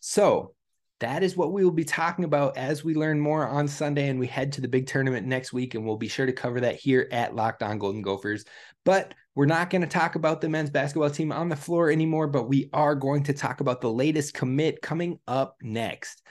So 0.00 0.54
that 1.02 1.24
is 1.24 1.36
what 1.36 1.52
we 1.52 1.64
will 1.64 1.72
be 1.72 1.84
talking 1.84 2.24
about 2.24 2.56
as 2.56 2.84
we 2.84 2.94
learn 2.94 3.18
more 3.18 3.46
on 3.46 3.66
Sunday 3.66 4.08
and 4.08 4.20
we 4.20 4.26
head 4.28 4.52
to 4.52 4.60
the 4.60 4.68
big 4.68 4.86
tournament 4.86 5.26
next 5.26 5.52
week. 5.52 5.74
And 5.74 5.84
we'll 5.84 5.96
be 5.96 6.08
sure 6.08 6.26
to 6.26 6.32
cover 6.32 6.60
that 6.60 6.76
here 6.76 7.08
at 7.10 7.34
Locked 7.34 7.64
On 7.64 7.76
Golden 7.78 8.02
Gophers. 8.02 8.44
But 8.84 9.12
we're 9.34 9.46
not 9.46 9.68
going 9.68 9.82
to 9.82 9.88
talk 9.88 10.14
about 10.14 10.40
the 10.40 10.48
men's 10.48 10.70
basketball 10.70 11.10
team 11.10 11.32
on 11.32 11.48
the 11.48 11.56
floor 11.56 11.90
anymore, 11.90 12.28
but 12.28 12.48
we 12.48 12.70
are 12.72 12.94
going 12.94 13.24
to 13.24 13.32
talk 13.32 13.60
about 13.60 13.80
the 13.80 13.92
latest 13.92 14.34
commit 14.34 14.80
coming 14.80 15.18
up 15.26 15.56
next. 15.60 16.22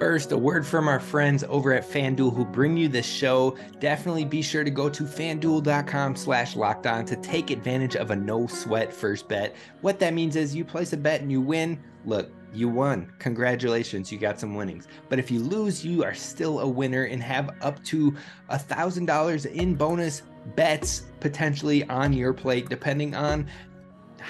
First, 0.00 0.32
a 0.32 0.38
word 0.38 0.66
from 0.66 0.88
our 0.88 0.98
friends 0.98 1.44
over 1.46 1.74
at 1.74 1.86
FanDuel 1.86 2.34
who 2.34 2.46
bring 2.46 2.74
you 2.74 2.88
this 2.88 3.04
show. 3.04 3.58
Definitely 3.80 4.24
be 4.24 4.40
sure 4.40 4.64
to 4.64 4.70
go 4.70 4.88
to 4.88 5.02
fanduel.com 5.02 6.16
slash 6.16 6.56
locked 6.56 6.86
on 6.86 7.04
to 7.04 7.16
take 7.16 7.50
advantage 7.50 7.96
of 7.96 8.10
a 8.10 8.16
no 8.16 8.46
sweat 8.46 8.94
first 8.94 9.28
bet. 9.28 9.54
What 9.82 9.98
that 9.98 10.14
means 10.14 10.36
is 10.36 10.56
you 10.56 10.64
place 10.64 10.94
a 10.94 10.96
bet 10.96 11.20
and 11.20 11.30
you 11.30 11.42
win. 11.42 11.78
Look, 12.06 12.32
you 12.54 12.70
won. 12.70 13.12
Congratulations, 13.18 14.10
you 14.10 14.16
got 14.16 14.40
some 14.40 14.54
winnings. 14.54 14.88
But 15.10 15.18
if 15.18 15.30
you 15.30 15.40
lose, 15.40 15.84
you 15.84 16.02
are 16.02 16.14
still 16.14 16.60
a 16.60 16.66
winner 16.66 17.04
and 17.04 17.22
have 17.22 17.54
up 17.60 17.84
to 17.84 18.16
a 18.48 18.58
thousand 18.58 19.04
dollars 19.04 19.44
in 19.44 19.74
bonus 19.74 20.22
bets 20.56 21.02
potentially 21.20 21.84
on 21.90 22.14
your 22.14 22.32
plate, 22.32 22.70
depending 22.70 23.14
on 23.14 23.46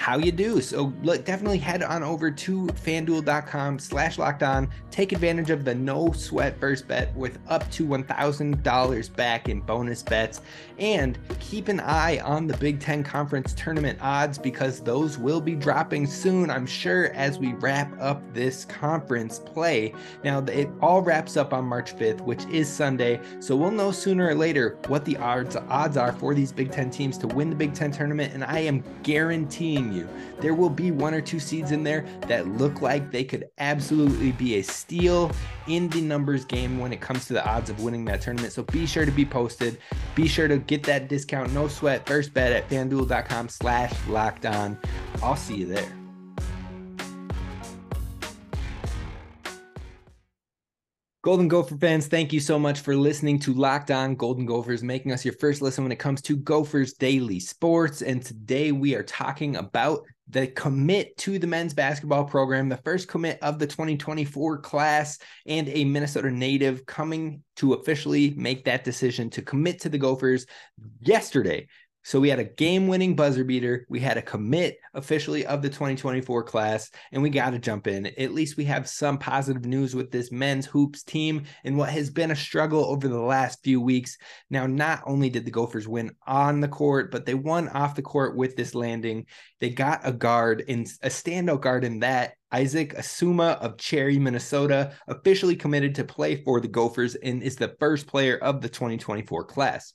how 0.01 0.17
you 0.17 0.31
do. 0.31 0.59
So 0.61 0.91
look, 1.03 1.25
definitely 1.25 1.59
head 1.59 1.83
on 1.83 2.01
over 2.01 2.31
to 2.31 2.65
fanduel.com 2.65 3.77
slash 3.77 4.17
locked 4.17 4.41
on. 4.41 4.67
Take 4.89 5.11
advantage 5.11 5.51
of 5.51 5.63
the 5.63 5.75
no 5.75 6.11
sweat 6.11 6.59
first 6.59 6.87
bet 6.87 7.15
with 7.15 7.37
up 7.47 7.69
to 7.73 7.85
$1,000 7.85 9.15
back 9.15 9.47
in 9.47 9.61
bonus 9.61 10.01
bets. 10.01 10.41
And 10.79 11.19
keep 11.39 11.67
an 11.67 11.79
eye 11.79 12.17
on 12.21 12.47
the 12.47 12.57
Big 12.57 12.79
Ten 12.79 13.03
Conference 13.03 13.53
tournament 13.53 13.99
odds 14.01 14.39
because 14.39 14.79
those 14.79 15.19
will 15.19 15.39
be 15.39 15.53
dropping 15.53 16.07
soon, 16.07 16.49
I'm 16.49 16.65
sure, 16.65 17.11
as 17.13 17.37
we 17.37 17.53
wrap 17.53 17.93
up 18.01 18.23
this 18.33 18.65
conference 18.65 19.37
play. 19.37 19.93
Now, 20.23 20.39
it 20.45 20.67
all 20.81 21.03
wraps 21.03 21.37
up 21.37 21.53
on 21.53 21.65
March 21.65 21.95
5th, 21.95 22.21
which 22.21 22.43
is 22.45 22.67
Sunday. 22.67 23.19
So 23.39 23.55
we'll 23.55 23.69
know 23.69 23.91
sooner 23.91 24.29
or 24.29 24.35
later 24.35 24.79
what 24.87 25.05
the 25.05 25.17
odds, 25.17 25.55
odds 25.69 25.95
are 25.95 26.11
for 26.13 26.33
these 26.33 26.51
Big 26.51 26.71
Ten 26.71 26.89
teams 26.89 27.19
to 27.19 27.27
win 27.27 27.51
the 27.51 27.55
Big 27.55 27.75
Ten 27.75 27.91
tournament. 27.91 28.33
And 28.33 28.43
I 28.43 28.61
am 28.61 28.83
guaranteeing 29.03 29.90
you. 29.91 30.07
There 30.39 30.53
will 30.53 30.69
be 30.69 30.91
one 30.91 31.13
or 31.13 31.21
two 31.21 31.39
seeds 31.39 31.71
in 31.71 31.83
there 31.83 32.05
that 32.27 32.47
look 32.47 32.81
like 32.81 33.11
they 33.11 33.23
could 33.23 33.45
absolutely 33.57 34.31
be 34.31 34.55
a 34.55 34.61
steal 34.61 35.31
in 35.67 35.89
the 35.89 36.01
numbers 36.01 36.45
game 36.45 36.79
when 36.79 36.91
it 36.91 37.01
comes 37.01 37.25
to 37.27 37.33
the 37.33 37.45
odds 37.47 37.69
of 37.69 37.81
winning 37.81 38.05
that 38.05 38.21
tournament. 38.21 38.53
So 38.53 38.63
be 38.63 38.85
sure 38.85 39.05
to 39.05 39.11
be 39.11 39.25
posted. 39.25 39.77
Be 40.15 40.27
sure 40.27 40.47
to 40.47 40.57
get 40.57 40.83
that 40.83 41.07
discount, 41.07 41.53
no 41.53 41.67
sweat, 41.67 42.07
first 42.07 42.33
bet 42.33 42.51
at 42.51 42.69
fanduel.com 42.69 43.49
slash 43.49 43.93
locked 44.07 44.45
on. 44.45 44.77
I'll 45.21 45.35
see 45.35 45.55
you 45.55 45.65
there. 45.65 46.00
Golden 51.23 51.47
Gopher 51.47 51.77
fans, 51.77 52.07
thank 52.07 52.33
you 52.33 52.39
so 52.39 52.57
much 52.57 52.79
for 52.79 52.95
listening 52.95 53.37
to 53.41 53.53
Locked 53.53 53.91
On 53.91 54.15
Golden 54.15 54.43
Gophers, 54.43 54.81
making 54.81 55.11
us 55.11 55.23
your 55.23 55.35
first 55.35 55.61
listen 55.61 55.83
when 55.83 55.91
it 55.91 55.99
comes 55.99 56.19
to 56.23 56.35
Gophers 56.35 56.93
Daily 56.93 57.39
Sports. 57.39 58.01
And 58.01 58.25
today 58.25 58.71
we 58.71 58.95
are 58.95 59.03
talking 59.03 59.57
about 59.57 60.01
the 60.27 60.47
commit 60.47 61.15
to 61.17 61.37
the 61.37 61.45
men's 61.45 61.75
basketball 61.75 62.23
program, 62.23 62.69
the 62.69 62.77
first 62.77 63.07
commit 63.07 63.37
of 63.43 63.59
the 63.59 63.67
2024 63.67 64.61
class, 64.61 65.19
and 65.45 65.69
a 65.69 65.85
Minnesota 65.85 66.31
native 66.31 66.87
coming 66.87 67.43
to 67.57 67.73
officially 67.73 68.33
make 68.35 68.65
that 68.65 68.83
decision 68.83 69.29
to 69.29 69.43
commit 69.43 69.79
to 69.81 69.89
the 69.89 69.99
Gophers 69.99 70.47
yesterday. 71.01 71.67
So 72.03 72.19
we 72.19 72.29
had 72.29 72.39
a 72.39 72.43
game 72.43 72.87
winning 72.87 73.15
buzzer 73.15 73.43
beater. 73.43 73.85
We 73.87 73.99
had 73.99 74.17
a 74.17 74.23
commit 74.23 74.79
officially 74.95 75.45
of 75.45 75.61
the 75.61 75.69
2024 75.69 76.43
class, 76.43 76.89
and 77.11 77.21
we 77.21 77.29
got 77.29 77.51
to 77.51 77.59
jump 77.59 77.85
in. 77.85 78.07
At 78.07 78.33
least 78.33 78.57
we 78.57 78.65
have 78.65 78.89
some 78.89 79.19
positive 79.19 79.65
news 79.65 79.95
with 79.95 80.09
this 80.09 80.31
men's 80.31 80.65
hoops 80.65 81.03
team 81.03 81.43
and 81.63 81.77
what 81.77 81.89
has 81.89 82.09
been 82.09 82.31
a 82.31 82.35
struggle 82.35 82.85
over 82.85 83.07
the 83.07 83.19
last 83.19 83.63
few 83.63 83.79
weeks. 83.79 84.17
Now, 84.49 84.65
not 84.65 85.03
only 85.05 85.29
did 85.29 85.45
the 85.45 85.51
Gophers 85.51 85.87
win 85.87 86.11
on 86.25 86.59
the 86.59 86.67
court, 86.67 87.11
but 87.11 87.25
they 87.25 87.35
won 87.35 87.69
off 87.69 87.95
the 87.95 88.01
court 88.01 88.35
with 88.35 88.55
this 88.55 88.73
landing. 88.73 89.27
They 89.59 89.69
got 89.69 90.01
a 90.03 90.11
guard 90.11 90.61
in 90.67 90.81
a 91.03 91.09
standout 91.09 91.61
guard 91.61 91.83
in 91.83 91.99
that 91.99 92.33
Isaac 92.51 92.95
Asuma 92.95 93.57
of 93.59 93.77
Cherry, 93.77 94.17
Minnesota, 94.17 94.93
officially 95.07 95.55
committed 95.55 95.95
to 95.95 96.03
play 96.03 96.43
for 96.43 96.59
the 96.59 96.67
Gophers 96.67 97.15
and 97.15 97.43
is 97.43 97.55
the 97.55 97.75
first 97.79 98.07
player 98.07 98.37
of 98.37 98.61
the 98.61 98.69
2024 98.69 99.45
class. 99.45 99.93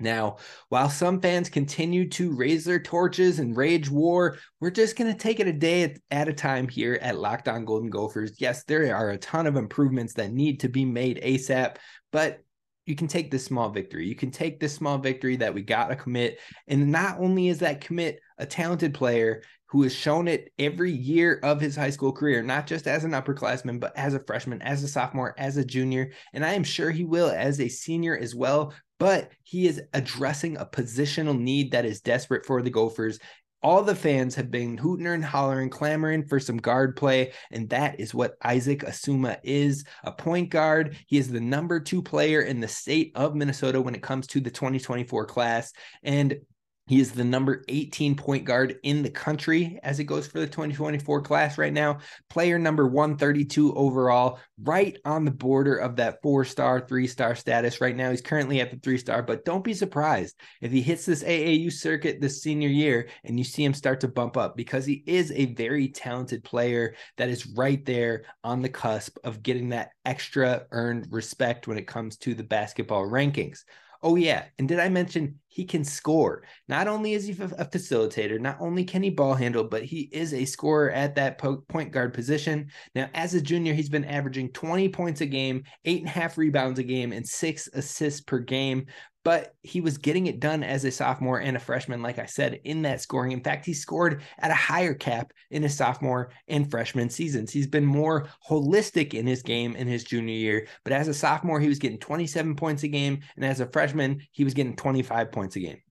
Now, 0.00 0.38
while 0.70 0.90
some 0.90 1.20
fans 1.20 1.48
continue 1.48 2.08
to 2.10 2.34
raise 2.34 2.64
their 2.64 2.80
torches 2.80 3.38
and 3.38 3.56
rage 3.56 3.88
war, 3.88 4.38
we're 4.60 4.70
just 4.70 4.96
going 4.96 5.12
to 5.12 5.18
take 5.18 5.38
it 5.38 5.46
a 5.46 5.52
day 5.52 5.96
at, 6.10 6.28
a 6.28 6.32
time 6.32 6.66
here 6.66 6.98
at 7.00 7.18
Locked 7.18 7.48
On 7.48 7.64
Golden 7.64 7.90
Gophers. 7.90 8.40
Yes, 8.40 8.64
there 8.64 8.94
are 8.94 9.10
a 9.10 9.18
ton 9.18 9.46
of 9.46 9.56
improvements 9.56 10.14
that 10.14 10.32
need 10.32 10.60
to 10.60 10.68
be 10.68 10.84
made 10.84 11.20
ASAP, 11.22 11.76
but 12.10 12.40
you 12.86 12.96
can 12.96 13.06
take 13.06 13.30
this 13.30 13.44
small 13.44 13.70
victory. 13.70 14.06
You 14.06 14.16
can 14.16 14.32
take 14.32 14.58
this 14.58 14.74
small 14.74 14.98
victory 14.98 15.36
that 15.36 15.54
we 15.54 15.62
got 15.62 15.88
to 15.88 15.96
commit. 15.96 16.40
And 16.66 16.90
not 16.90 17.18
only 17.20 17.48
is 17.48 17.60
that 17.60 17.80
commit 17.80 18.18
a 18.36 18.46
talented 18.46 18.94
player 18.94 19.42
who 19.68 19.82
has 19.82 19.94
shown 19.94 20.28
it 20.28 20.52
every 20.58 20.92
year 20.92 21.40
of 21.42 21.60
his 21.60 21.74
high 21.74 21.90
school 21.90 22.12
career, 22.12 22.42
not 22.42 22.66
just 22.66 22.86
as 22.86 23.04
an 23.04 23.12
upperclassman, 23.12 23.80
but 23.80 23.96
as 23.96 24.14
a 24.14 24.20
freshman, 24.20 24.60
as 24.62 24.82
a 24.82 24.88
sophomore, 24.88 25.34
as 25.38 25.56
a 25.56 25.64
junior. 25.64 26.12
And 26.32 26.44
I 26.44 26.52
am 26.52 26.64
sure 26.64 26.90
he 26.90 27.04
will 27.04 27.30
as 27.30 27.60
a 27.60 27.68
senior 27.68 28.16
as 28.16 28.34
well 28.34 28.74
but 29.04 29.32
he 29.42 29.66
is 29.66 29.82
addressing 29.92 30.56
a 30.56 30.64
positional 30.64 31.38
need 31.38 31.72
that 31.72 31.84
is 31.84 32.00
desperate 32.00 32.46
for 32.46 32.62
the 32.62 32.70
Gophers. 32.70 33.18
All 33.62 33.82
the 33.82 33.94
fans 33.94 34.34
have 34.36 34.50
been 34.50 34.78
hooting 34.78 35.06
and 35.06 35.22
hollering, 35.22 35.68
clamoring 35.68 36.26
for 36.26 36.40
some 36.40 36.56
guard 36.56 36.96
play, 36.96 37.32
and 37.50 37.68
that 37.68 38.00
is 38.00 38.14
what 38.14 38.38
Isaac 38.42 38.78
Asuma 38.80 39.36
is 39.44 39.84
a 40.04 40.12
point 40.12 40.48
guard. 40.48 40.96
He 41.06 41.18
is 41.18 41.28
the 41.28 41.38
number 41.38 41.80
two 41.80 42.00
player 42.00 42.40
in 42.40 42.60
the 42.60 42.66
state 42.66 43.12
of 43.14 43.34
Minnesota 43.34 43.78
when 43.78 43.94
it 43.94 44.02
comes 44.02 44.26
to 44.28 44.40
the 44.40 44.50
2024 44.50 45.26
class. 45.26 45.74
And 46.02 46.38
he 46.86 47.00
is 47.00 47.12
the 47.12 47.24
number 47.24 47.64
18 47.68 48.14
point 48.14 48.44
guard 48.44 48.76
in 48.82 49.02
the 49.02 49.10
country 49.10 49.78
as 49.82 49.98
it 49.98 50.04
goes 50.04 50.26
for 50.26 50.38
the 50.38 50.46
2024 50.46 51.22
class 51.22 51.56
right 51.56 51.72
now. 51.72 51.98
Player 52.28 52.58
number 52.58 52.86
132 52.86 53.74
overall, 53.74 54.38
right 54.62 54.98
on 55.06 55.24
the 55.24 55.30
border 55.30 55.76
of 55.76 55.96
that 55.96 56.20
four 56.22 56.44
star, 56.44 56.86
three 56.86 57.06
star 57.06 57.34
status 57.34 57.80
right 57.80 57.96
now. 57.96 58.10
He's 58.10 58.20
currently 58.20 58.60
at 58.60 58.70
the 58.70 58.76
three 58.76 58.98
star, 58.98 59.22
but 59.22 59.46
don't 59.46 59.64
be 59.64 59.72
surprised 59.72 60.36
if 60.60 60.72
he 60.72 60.82
hits 60.82 61.06
this 61.06 61.24
AAU 61.24 61.72
circuit 61.72 62.20
this 62.20 62.42
senior 62.42 62.68
year 62.68 63.08
and 63.24 63.38
you 63.38 63.44
see 63.44 63.64
him 63.64 63.72
start 63.74 64.00
to 64.00 64.08
bump 64.08 64.36
up 64.36 64.54
because 64.54 64.84
he 64.84 65.02
is 65.06 65.32
a 65.32 65.54
very 65.54 65.88
talented 65.88 66.44
player 66.44 66.94
that 67.16 67.30
is 67.30 67.46
right 67.46 67.82
there 67.86 68.24
on 68.42 68.60
the 68.60 68.68
cusp 68.68 69.16
of 69.24 69.42
getting 69.42 69.70
that 69.70 69.92
extra 70.04 70.66
earned 70.70 71.06
respect 71.10 71.66
when 71.66 71.78
it 71.78 71.86
comes 71.86 72.18
to 72.18 72.34
the 72.34 72.44
basketball 72.44 73.06
rankings. 73.06 73.64
Oh, 74.04 74.16
yeah. 74.16 74.44
And 74.58 74.68
did 74.68 74.80
I 74.80 74.90
mention 74.90 75.40
he 75.54 75.64
can 75.64 75.84
score? 75.84 76.42
Not 76.66 76.88
only 76.88 77.12
is 77.12 77.26
he 77.26 77.32
a 77.32 77.64
facilitator, 77.64 78.40
not 78.40 78.56
only 78.58 78.82
can 78.82 79.04
he 79.04 79.10
ball 79.10 79.34
handle, 79.34 79.62
but 79.62 79.84
he 79.84 80.08
is 80.10 80.34
a 80.34 80.44
scorer 80.44 80.90
at 80.90 81.14
that 81.14 81.38
point 81.38 81.92
guard 81.92 82.12
position. 82.12 82.70
Now, 82.96 83.08
as 83.14 83.34
a 83.34 83.40
junior, 83.40 83.72
he's 83.72 83.88
been 83.88 84.04
averaging 84.04 84.50
20 84.50 84.88
points 84.88 85.20
a 85.20 85.26
game, 85.26 85.62
eight 85.84 86.00
and 86.00 86.08
a 86.08 86.12
half 86.12 86.36
rebounds 86.36 86.80
a 86.80 86.82
game, 86.82 87.12
and 87.12 87.24
six 87.24 87.68
assists 87.72 88.20
per 88.20 88.40
game 88.40 88.86
but 89.24 89.54
he 89.62 89.80
was 89.80 89.96
getting 89.96 90.26
it 90.26 90.38
done 90.38 90.62
as 90.62 90.84
a 90.84 90.90
sophomore 90.90 91.40
and 91.40 91.56
a 91.56 91.60
freshman, 91.60 92.02
like 92.02 92.18
I 92.18 92.26
said, 92.26 92.60
in 92.64 92.82
that 92.82 93.00
scoring. 93.00 93.32
In 93.32 93.42
fact, 93.42 93.64
he 93.64 93.72
scored 93.72 94.22
at 94.38 94.50
a 94.50 94.54
higher 94.54 94.92
cap 94.92 95.32
in 95.50 95.62
his 95.62 95.74
sophomore 95.74 96.30
and 96.46 96.70
freshman 96.70 97.08
seasons. 97.08 97.50
He's 97.50 97.66
been 97.66 97.86
more 97.86 98.28
holistic 98.46 99.14
in 99.14 99.26
his 99.26 99.42
game 99.42 99.74
in 99.76 99.88
his 99.88 100.04
junior 100.04 100.34
year, 100.34 100.66
but 100.84 100.92
as 100.92 101.08
a 101.08 101.14
sophomore, 101.14 101.58
he 101.58 101.68
was 101.68 101.78
getting 101.78 101.98
27 101.98 102.54
points 102.54 102.82
a 102.82 102.88
game, 102.88 103.20
and 103.36 103.44
as 103.44 103.60
a 103.60 103.66
freshman, 103.66 104.20
he 104.30 104.44
was 104.44 104.52
getting 104.52 104.76
25 104.76 105.32
points 105.32 105.43
a 105.44 105.60
game. 105.60 105.82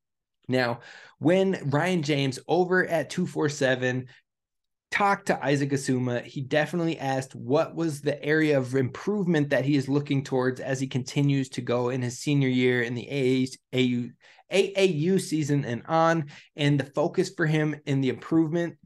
Now, 0.48 0.79
when 1.19 1.60
Ryan 1.69 2.03
James 2.03 2.39
over 2.48 2.86
at 2.86 3.10
247 3.10 4.07
talked 4.91 5.27
to 5.27 5.43
Isaac 5.43 5.72
Asuma, 5.72 6.24
he 6.24 6.41
definitely 6.41 7.00
asked 7.00 7.33
what 7.33 7.75
was 7.75 8.01
the 8.01 8.24
area 8.24 8.57
of 8.57 8.75
improvement 8.75 9.50
that 9.50 9.65
he 9.65 9.75
is 9.75 9.89
looking 9.89 10.24
towards 10.24 10.60
as 10.60 10.79
he 10.79 10.88
continues 10.88 11.50
to 11.50 11.62
go 11.62 11.89
in 11.89 12.01
his 12.01 12.19
senior 12.19 12.50
year 12.50 12.83
in 12.83 12.93
the 12.93 13.07
AAU, 13.74 14.12
AAU 14.51 15.22
season 15.22 15.65
and 15.65 15.83
on. 15.88 16.25
And 16.55 16.79
the 16.79 16.86
focus 16.86 17.31
for 17.36 17.45
him 17.45 17.75
in 17.86 18.01
the 18.01 18.10
improvement 18.10 18.77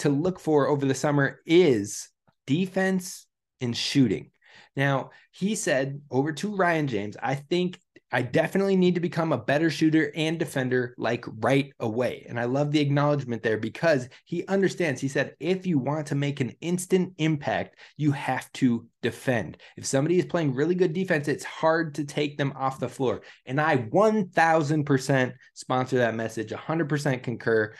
to 0.00 0.08
look 0.08 0.38
for 0.38 0.68
over 0.68 0.86
the 0.86 0.94
summer 0.94 1.40
is 1.46 2.08
defense 2.46 3.26
and 3.60 3.76
shooting. 3.76 4.30
Now, 4.76 5.10
he 5.32 5.56
said 5.56 6.00
over 6.10 6.32
to 6.32 6.54
Ryan 6.54 6.86
James, 6.86 7.16
I 7.20 7.34
think 7.34 7.78
I 8.12 8.22
definitely 8.22 8.76
need 8.76 8.94
to 8.96 9.00
become 9.00 9.32
a 9.32 9.38
better 9.38 9.70
shooter 9.70 10.12
and 10.14 10.38
defender 10.38 10.94
like 10.98 11.24
right 11.40 11.72
away. 11.80 12.26
And 12.28 12.40
I 12.40 12.44
love 12.44 12.72
the 12.72 12.80
acknowledgement 12.80 13.42
there 13.42 13.58
because 13.58 14.08
he 14.24 14.46
understands. 14.46 15.00
He 15.00 15.08
said, 15.08 15.34
if 15.38 15.66
you 15.66 15.78
want 15.78 16.06
to 16.08 16.14
make 16.14 16.40
an 16.40 16.54
instant 16.60 17.14
impact, 17.18 17.76
you 17.96 18.12
have 18.12 18.50
to 18.54 18.86
defend. 19.02 19.58
If 19.76 19.86
somebody 19.86 20.18
is 20.18 20.26
playing 20.26 20.54
really 20.54 20.74
good 20.74 20.92
defense, 20.92 21.28
it's 21.28 21.44
hard 21.44 21.94
to 21.94 22.04
take 22.04 22.36
them 22.36 22.52
off 22.56 22.80
the 22.80 22.88
floor. 22.88 23.22
And 23.46 23.60
I 23.60 23.76
1000% 23.76 25.32
sponsor 25.54 25.98
that 25.98 26.14
message, 26.14 26.50
100% 26.50 27.22
concur 27.22 27.74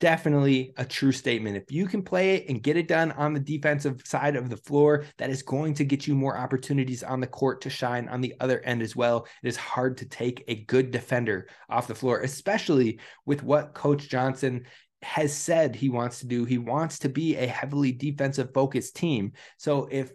definitely 0.00 0.72
a 0.76 0.84
true 0.84 1.12
statement. 1.12 1.56
If 1.56 1.72
you 1.72 1.86
can 1.86 2.02
play 2.02 2.36
it 2.36 2.48
and 2.48 2.62
get 2.62 2.76
it 2.76 2.88
done 2.88 3.12
on 3.12 3.34
the 3.34 3.40
defensive 3.40 4.02
side 4.04 4.36
of 4.36 4.48
the 4.48 4.56
floor, 4.56 5.04
that 5.18 5.30
is 5.30 5.42
going 5.42 5.74
to 5.74 5.84
get 5.84 6.06
you 6.06 6.14
more 6.14 6.36
opportunities 6.38 7.02
on 7.02 7.20
the 7.20 7.26
court 7.26 7.60
to 7.62 7.70
shine 7.70 8.08
on 8.08 8.20
the 8.20 8.34
other 8.40 8.60
end 8.60 8.82
as 8.82 8.94
well. 8.94 9.26
It 9.42 9.48
is 9.48 9.56
hard 9.56 9.96
to 9.98 10.06
take 10.06 10.44
a 10.48 10.64
good 10.64 10.90
defender 10.90 11.48
off 11.68 11.88
the 11.88 11.94
floor, 11.94 12.20
especially 12.20 13.00
with 13.26 13.42
what 13.42 13.74
Coach 13.74 14.08
Johnson 14.08 14.64
has 15.02 15.32
said 15.32 15.76
he 15.76 15.88
wants 15.88 16.20
to 16.20 16.26
do. 16.26 16.44
He 16.44 16.58
wants 16.58 16.98
to 17.00 17.08
be 17.08 17.36
a 17.36 17.46
heavily 17.46 17.92
defensive 17.92 18.52
focused 18.52 18.96
team. 18.96 19.32
So 19.56 19.88
if 19.90 20.12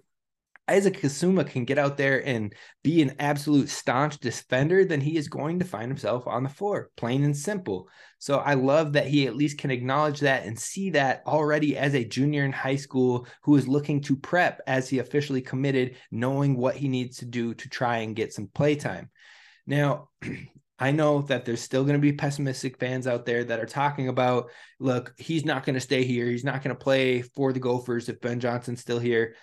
Isaac 0.68 1.02
Asuma 1.02 1.46
can 1.46 1.66
get 1.66 1.78
out 1.78 1.98
there 1.98 2.26
and 2.26 2.54
be 2.84 3.02
an 3.02 3.16
absolute 3.20 3.68
staunch 3.68 4.18
defender, 4.20 4.86
then 4.86 5.02
he 5.02 5.18
is 5.18 5.28
going 5.28 5.60
to 5.60 5.66
find 5.66 5.90
himself 5.90 6.26
on 6.26 6.44
the 6.44 6.50
floor, 6.50 6.90
plain 6.96 7.24
and 7.24 7.36
simple. 7.36 7.90
So 8.18 8.38
I 8.38 8.54
love 8.54 8.94
that 8.94 9.08
he 9.08 9.28
at 9.28 9.36
least 9.36 9.58
can 9.58 9.72
acknowledge 9.72 10.22
that 10.22 10.46
and 10.46 10.58
see 10.58 10.92
that 10.92 11.24
already 11.28 11.76
as 11.76 11.94
a 11.94 12.06
junior 12.06 12.46
in 12.46 12.54
high 12.54 12.78
school 12.78 13.28
who 13.44 13.58
is 13.58 13.68
looking 13.68 14.00
to 14.02 14.16
prep 14.16 14.62
as 14.66 14.88
he 14.88 15.00
officially 15.00 15.42
committed, 15.42 15.98
knowing 16.12 16.56
what 16.56 16.78
he 16.78 16.88
needs 16.88 17.18
to 17.18 17.26
do 17.26 17.54
to 17.56 17.68
try 17.68 17.98
and 17.98 18.16
get 18.16 18.32
some 18.32 18.48
playtime. 18.48 19.10
Now, 19.68 20.10
I 20.80 20.92
know 20.92 21.22
that 21.24 21.46
there's 21.46 21.62
still 21.62 21.84
going 21.84 21.96
to 21.96 22.00
be 22.00 22.14
pessimistic 22.14 22.78
fans 22.80 23.06
out 23.06 23.26
there 23.26 23.44
that 23.44 23.60
are 23.60 23.66
talking 23.66 24.08
about, 24.08 24.50
look, 24.80 25.14
he's 25.18 25.46
not 25.46 25.66
going 25.66 25.76
to 25.76 25.80
stay 25.80 26.04
here. 26.04 26.26
He's 26.26 26.44
not 26.44 26.64
going 26.64 26.76
to 26.76 26.84
play 26.84 27.22
for 27.22 27.54
the 27.54 27.60
Gophers 27.60 28.10
if 28.10 28.20
Ben 28.20 28.40
Johnson's 28.40 28.82
still 28.82 29.00
here 29.00 29.36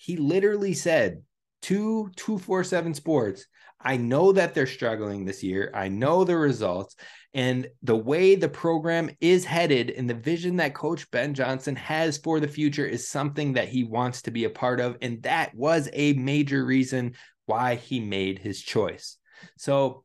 he 0.00 0.16
literally 0.16 0.72
said 0.72 1.22
to 1.60 2.10
247 2.16 2.94
Sports, 2.94 3.44
I 3.78 3.98
know 3.98 4.32
that 4.32 4.54
they're 4.54 4.66
struggling 4.66 5.26
this 5.26 5.42
year. 5.42 5.70
I 5.74 5.88
know 5.88 6.24
the 6.24 6.38
results 6.38 6.96
and 7.34 7.68
the 7.82 7.96
way 7.96 8.34
the 8.34 8.48
program 8.48 9.10
is 9.20 9.44
headed 9.44 9.90
and 9.90 10.08
the 10.08 10.14
vision 10.14 10.56
that 10.56 10.74
Coach 10.74 11.10
Ben 11.10 11.34
Johnson 11.34 11.76
has 11.76 12.16
for 12.16 12.40
the 12.40 12.48
future 12.48 12.86
is 12.86 13.08
something 13.08 13.52
that 13.52 13.68
he 13.68 13.84
wants 13.84 14.22
to 14.22 14.30
be 14.30 14.44
a 14.44 14.50
part 14.50 14.80
of. 14.80 14.96
And 15.02 15.22
that 15.24 15.54
was 15.54 15.90
a 15.92 16.14
major 16.14 16.64
reason 16.64 17.12
why 17.44 17.74
he 17.74 18.00
made 18.00 18.38
his 18.38 18.62
choice. 18.62 19.18
So 19.58 20.04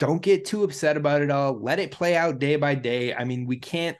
don't 0.00 0.22
get 0.22 0.44
too 0.44 0.64
upset 0.64 0.96
about 0.96 1.22
it 1.22 1.30
all. 1.30 1.62
Let 1.62 1.78
it 1.78 1.92
play 1.92 2.16
out 2.16 2.40
day 2.40 2.56
by 2.56 2.74
day. 2.74 3.14
I 3.14 3.22
mean, 3.22 3.46
we 3.46 3.58
can't 3.58 3.96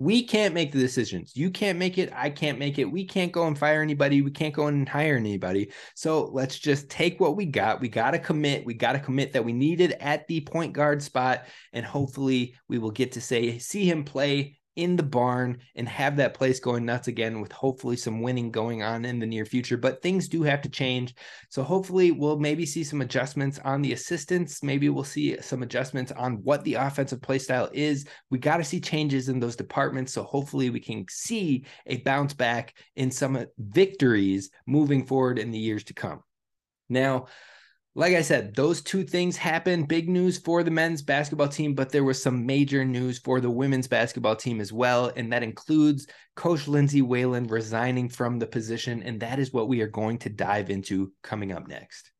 we 0.00 0.22
can't 0.22 0.54
make 0.54 0.72
the 0.72 0.78
decisions. 0.78 1.36
You 1.36 1.50
can't 1.50 1.78
make 1.78 1.98
it. 1.98 2.10
I 2.14 2.30
can't 2.30 2.58
make 2.58 2.78
it. 2.78 2.86
We 2.86 3.04
can't 3.04 3.30
go 3.30 3.46
and 3.46 3.56
fire 3.56 3.82
anybody. 3.82 4.22
We 4.22 4.30
can't 4.30 4.54
go 4.54 4.66
and 4.66 4.88
hire 4.88 5.14
anybody. 5.14 5.72
So 5.94 6.30
let's 6.32 6.58
just 6.58 6.88
take 6.88 7.20
what 7.20 7.36
we 7.36 7.44
got. 7.44 7.82
We 7.82 7.90
got 7.90 8.12
to 8.12 8.18
commit. 8.18 8.64
We 8.64 8.72
got 8.72 8.92
to 8.94 8.98
commit 8.98 9.34
that 9.34 9.44
we 9.44 9.52
needed 9.52 9.92
at 10.00 10.26
the 10.26 10.40
point 10.40 10.72
guard 10.72 11.02
spot. 11.02 11.44
And 11.74 11.84
hopefully 11.84 12.54
we 12.66 12.78
will 12.78 12.90
get 12.90 13.12
to 13.12 13.20
say, 13.20 13.58
see 13.58 13.84
him 13.84 14.02
play 14.04 14.58
in 14.76 14.96
the 14.96 15.02
barn 15.02 15.58
and 15.74 15.88
have 15.88 16.16
that 16.16 16.34
place 16.34 16.60
going 16.60 16.84
nuts 16.84 17.08
again 17.08 17.40
with 17.40 17.52
hopefully 17.52 17.96
some 17.96 18.22
winning 18.22 18.50
going 18.50 18.82
on 18.82 19.04
in 19.04 19.18
the 19.18 19.26
near 19.26 19.44
future. 19.44 19.76
But 19.76 20.02
things 20.02 20.28
do 20.28 20.42
have 20.42 20.62
to 20.62 20.68
change. 20.68 21.14
So 21.48 21.62
hopefully 21.62 22.12
we'll 22.12 22.38
maybe 22.38 22.64
see 22.64 22.84
some 22.84 23.00
adjustments 23.00 23.58
on 23.64 23.82
the 23.82 23.92
assistants. 23.92 24.62
Maybe 24.62 24.88
we'll 24.88 25.04
see 25.04 25.40
some 25.40 25.62
adjustments 25.62 26.12
on 26.12 26.34
what 26.44 26.64
the 26.64 26.74
offensive 26.74 27.20
play 27.20 27.38
style 27.38 27.68
is. 27.72 28.06
We 28.30 28.38
got 28.38 28.58
to 28.58 28.64
see 28.64 28.80
changes 28.80 29.28
in 29.28 29.40
those 29.40 29.56
departments. 29.56 30.12
So 30.12 30.22
hopefully 30.22 30.70
we 30.70 30.80
can 30.80 31.04
see 31.10 31.64
a 31.86 31.98
bounce 31.98 32.34
back 32.34 32.74
in 32.96 33.10
some 33.10 33.46
victories 33.58 34.50
moving 34.66 35.04
forward 35.04 35.38
in 35.38 35.50
the 35.50 35.58
years 35.58 35.84
to 35.84 35.94
come. 35.94 36.22
Now, 36.88 37.26
like 38.00 38.14
I 38.14 38.22
said, 38.22 38.54
those 38.54 38.80
two 38.80 39.04
things 39.04 39.36
happened. 39.36 39.86
Big 39.86 40.08
news 40.08 40.38
for 40.38 40.62
the 40.62 40.70
men's 40.70 41.02
basketball 41.02 41.48
team, 41.48 41.74
but 41.74 41.90
there 41.90 42.02
was 42.02 42.22
some 42.22 42.46
major 42.46 42.82
news 42.82 43.18
for 43.18 43.42
the 43.42 43.50
women's 43.50 43.88
basketball 43.88 44.36
team 44.36 44.58
as 44.58 44.72
well. 44.72 45.12
And 45.16 45.30
that 45.34 45.42
includes 45.42 46.06
Coach 46.34 46.66
Lindsay 46.66 47.02
Whalen 47.02 47.46
resigning 47.46 48.08
from 48.08 48.38
the 48.38 48.46
position. 48.46 49.02
And 49.02 49.20
that 49.20 49.38
is 49.38 49.52
what 49.52 49.68
we 49.68 49.82
are 49.82 49.86
going 49.86 50.16
to 50.20 50.30
dive 50.30 50.70
into 50.70 51.12
coming 51.22 51.52
up 51.52 51.68
next. 51.68 52.10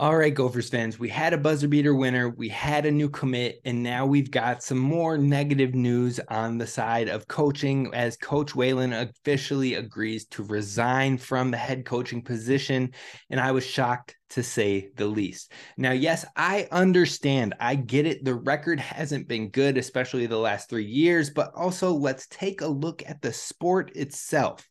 All 0.00 0.16
right, 0.16 0.32
Gophers 0.32 0.68
fans, 0.68 0.96
we 0.96 1.08
had 1.08 1.32
a 1.32 1.38
buzzer 1.38 1.66
beater 1.66 1.92
winner, 1.92 2.28
we 2.28 2.48
had 2.48 2.86
a 2.86 2.90
new 2.90 3.08
commit, 3.08 3.60
and 3.64 3.82
now 3.82 4.06
we've 4.06 4.30
got 4.30 4.62
some 4.62 4.78
more 4.78 5.18
negative 5.18 5.74
news 5.74 6.20
on 6.28 6.56
the 6.56 6.68
side 6.68 7.08
of 7.08 7.26
coaching 7.26 7.92
as 7.92 8.16
Coach 8.16 8.54
Whalen 8.54 8.92
officially 8.92 9.74
agrees 9.74 10.24
to 10.26 10.44
resign 10.44 11.18
from 11.18 11.50
the 11.50 11.56
head 11.56 11.84
coaching 11.84 12.22
position. 12.22 12.92
And 13.28 13.40
I 13.40 13.50
was 13.50 13.66
shocked 13.66 14.14
to 14.30 14.42
say 14.44 14.90
the 14.94 15.08
least. 15.08 15.50
Now, 15.76 15.90
yes, 15.90 16.24
I 16.36 16.68
understand. 16.70 17.54
I 17.58 17.74
get 17.74 18.06
it. 18.06 18.24
The 18.24 18.36
record 18.36 18.78
hasn't 18.78 19.26
been 19.26 19.50
good, 19.50 19.76
especially 19.76 20.26
the 20.26 20.38
last 20.38 20.70
three 20.70 20.86
years, 20.86 21.30
but 21.30 21.50
also 21.56 21.92
let's 21.92 22.28
take 22.28 22.60
a 22.60 22.68
look 22.68 23.02
at 23.04 23.20
the 23.20 23.32
sport 23.32 23.96
itself. 23.96 24.64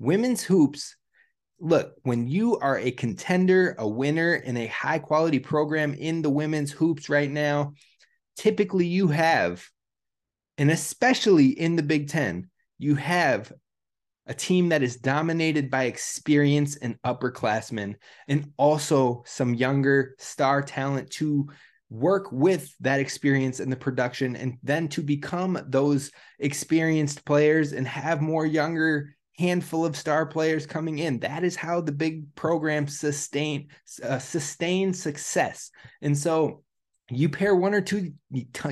Women's 0.00 0.42
hoops 0.42 0.96
look, 1.60 1.94
when 2.02 2.26
you 2.26 2.58
are 2.58 2.78
a 2.78 2.90
contender, 2.90 3.74
a 3.78 3.88
winner 3.88 4.34
in 4.34 4.56
a 4.56 4.66
high 4.66 4.98
quality 4.98 5.38
program 5.38 5.94
in 5.94 6.22
the 6.22 6.30
women's 6.30 6.72
hoops 6.72 7.08
right 7.08 7.30
now, 7.30 7.74
typically 8.36 8.86
you 8.86 9.08
have, 9.08 9.66
and 10.58 10.70
especially 10.70 11.48
in 11.48 11.76
the 11.76 11.82
Big 11.82 12.08
Ten, 12.08 12.50
you 12.78 12.94
have 12.96 13.52
a 14.26 14.34
team 14.34 14.70
that 14.70 14.82
is 14.82 14.96
dominated 14.96 15.70
by 15.70 15.84
experience 15.84 16.76
and 16.76 17.00
upperclassmen, 17.02 17.94
and 18.26 18.52
also 18.56 19.22
some 19.26 19.54
younger 19.54 20.14
star 20.18 20.62
talent 20.62 21.10
to 21.10 21.48
work 21.90 22.32
with 22.32 22.74
that 22.80 23.00
experience 23.00 23.60
and 23.60 23.70
the 23.70 23.76
production, 23.76 24.34
and 24.34 24.56
then 24.62 24.88
to 24.88 25.02
become 25.02 25.58
those 25.68 26.10
experienced 26.38 27.24
players 27.24 27.72
and 27.72 27.86
have 27.86 28.20
more 28.22 28.46
younger 28.46 29.14
handful 29.36 29.84
of 29.84 29.96
star 29.96 30.26
players 30.26 30.66
coming 30.66 30.98
in. 30.98 31.18
That 31.20 31.44
is 31.44 31.56
how 31.56 31.80
the 31.80 31.92
big 31.92 32.34
program 32.34 32.86
sustain 32.86 33.68
uh, 34.02 34.18
sustain 34.18 34.92
success. 34.92 35.70
And 36.02 36.16
so 36.16 36.62
you 37.10 37.28
pair 37.28 37.54
one 37.54 37.74
or 37.74 37.80
two 37.80 38.12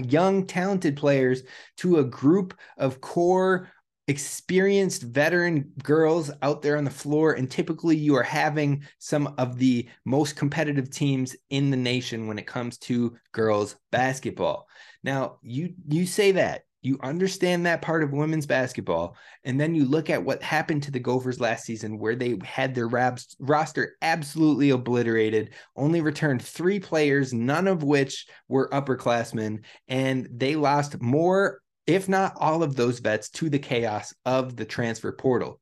young 0.04 0.46
talented 0.46 0.96
players 0.96 1.42
to 1.78 1.98
a 1.98 2.04
group 2.04 2.58
of 2.78 3.00
core 3.00 3.68
experienced 4.08 5.02
veteran 5.02 5.70
girls 5.84 6.30
out 6.42 6.60
there 6.60 6.76
on 6.76 6.84
the 6.84 6.90
floor 6.90 7.34
and 7.34 7.48
typically 7.48 7.96
you 7.96 8.16
are 8.16 8.22
having 8.22 8.82
some 8.98 9.32
of 9.38 9.58
the 9.58 9.88
most 10.04 10.34
competitive 10.34 10.90
teams 10.90 11.36
in 11.50 11.70
the 11.70 11.76
nation 11.76 12.26
when 12.26 12.36
it 12.36 12.46
comes 12.46 12.78
to 12.78 13.16
girls 13.30 13.76
basketball 13.92 14.66
now 15.04 15.38
you 15.40 15.72
you 15.86 16.04
say 16.04 16.32
that 16.32 16.62
you 16.82 16.98
understand 17.02 17.64
that 17.64 17.80
part 17.80 18.02
of 18.02 18.12
women's 18.12 18.46
basketball, 18.46 19.16
and 19.44 19.60
then 19.60 19.74
you 19.74 19.84
look 19.84 20.10
at 20.10 20.24
what 20.24 20.42
happened 20.42 20.82
to 20.82 20.90
the 20.90 20.98
Gophers 20.98 21.40
last 21.40 21.64
season, 21.64 21.98
where 21.98 22.16
they 22.16 22.36
had 22.44 22.74
their 22.74 22.88
rabs, 22.88 23.36
roster 23.38 23.96
absolutely 24.02 24.70
obliterated, 24.70 25.54
only 25.76 26.00
returned 26.00 26.42
three 26.42 26.80
players, 26.80 27.32
none 27.32 27.68
of 27.68 27.84
which 27.84 28.26
were 28.48 28.68
upperclassmen, 28.70 29.64
and 29.86 30.28
they 30.32 30.56
lost 30.56 31.00
more, 31.00 31.60
if 31.86 32.08
not 32.08 32.34
all 32.36 32.62
of 32.62 32.74
those 32.74 32.98
vets, 32.98 33.30
to 33.30 33.48
the 33.48 33.58
chaos 33.58 34.12
of 34.26 34.56
the 34.56 34.64
transfer 34.64 35.12
portal. 35.12 35.60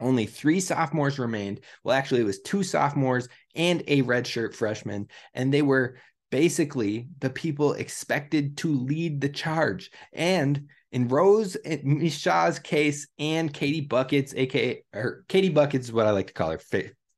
Only 0.00 0.26
three 0.26 0.60
sophomores 0.60 1.18
remained. 1.18 1.60
Well, 1.82 1.96
actually, 1.96 2.20
it 2.20 2.24
was 2.24 2.40
two 2.40 2.62
sophomores 2.62 3.28
and 3.54 3.82
a 3.86 4.02
redshirt 4.02 4.54
freshman, 4.54 5.08
and 5.32 5.54
they 5.54 5.62
were 5.62 5.96
basically 6.30 7.08
the 7.20 7.30
people 7.30 7.74
expected 7.74 8.56
to 8.58 8.68
lead 8.68 9.20
the 9.20 9.28
charge. 9.28 9.90
And 10.12 10.68
in 10.92 11.08
Rose 11.08 11.56
eh, 11.64 11.78
Micheaux's 11.84 12.58
case 12.58 13.08
and 13.18 13.52
Katie 13.52 13.80
Buckets, 13.80 14.34
aka 14.34 14.82
or 14.94 15.24
Katie 15.28 15.48
Buckets 15.50 15.86
is 15.86 15.92
what 15.92 16.06
I 16.06 16.10
like 16.10 16.28
to 16.28 16.32
call 16.32 16.50
her 16.50 16.60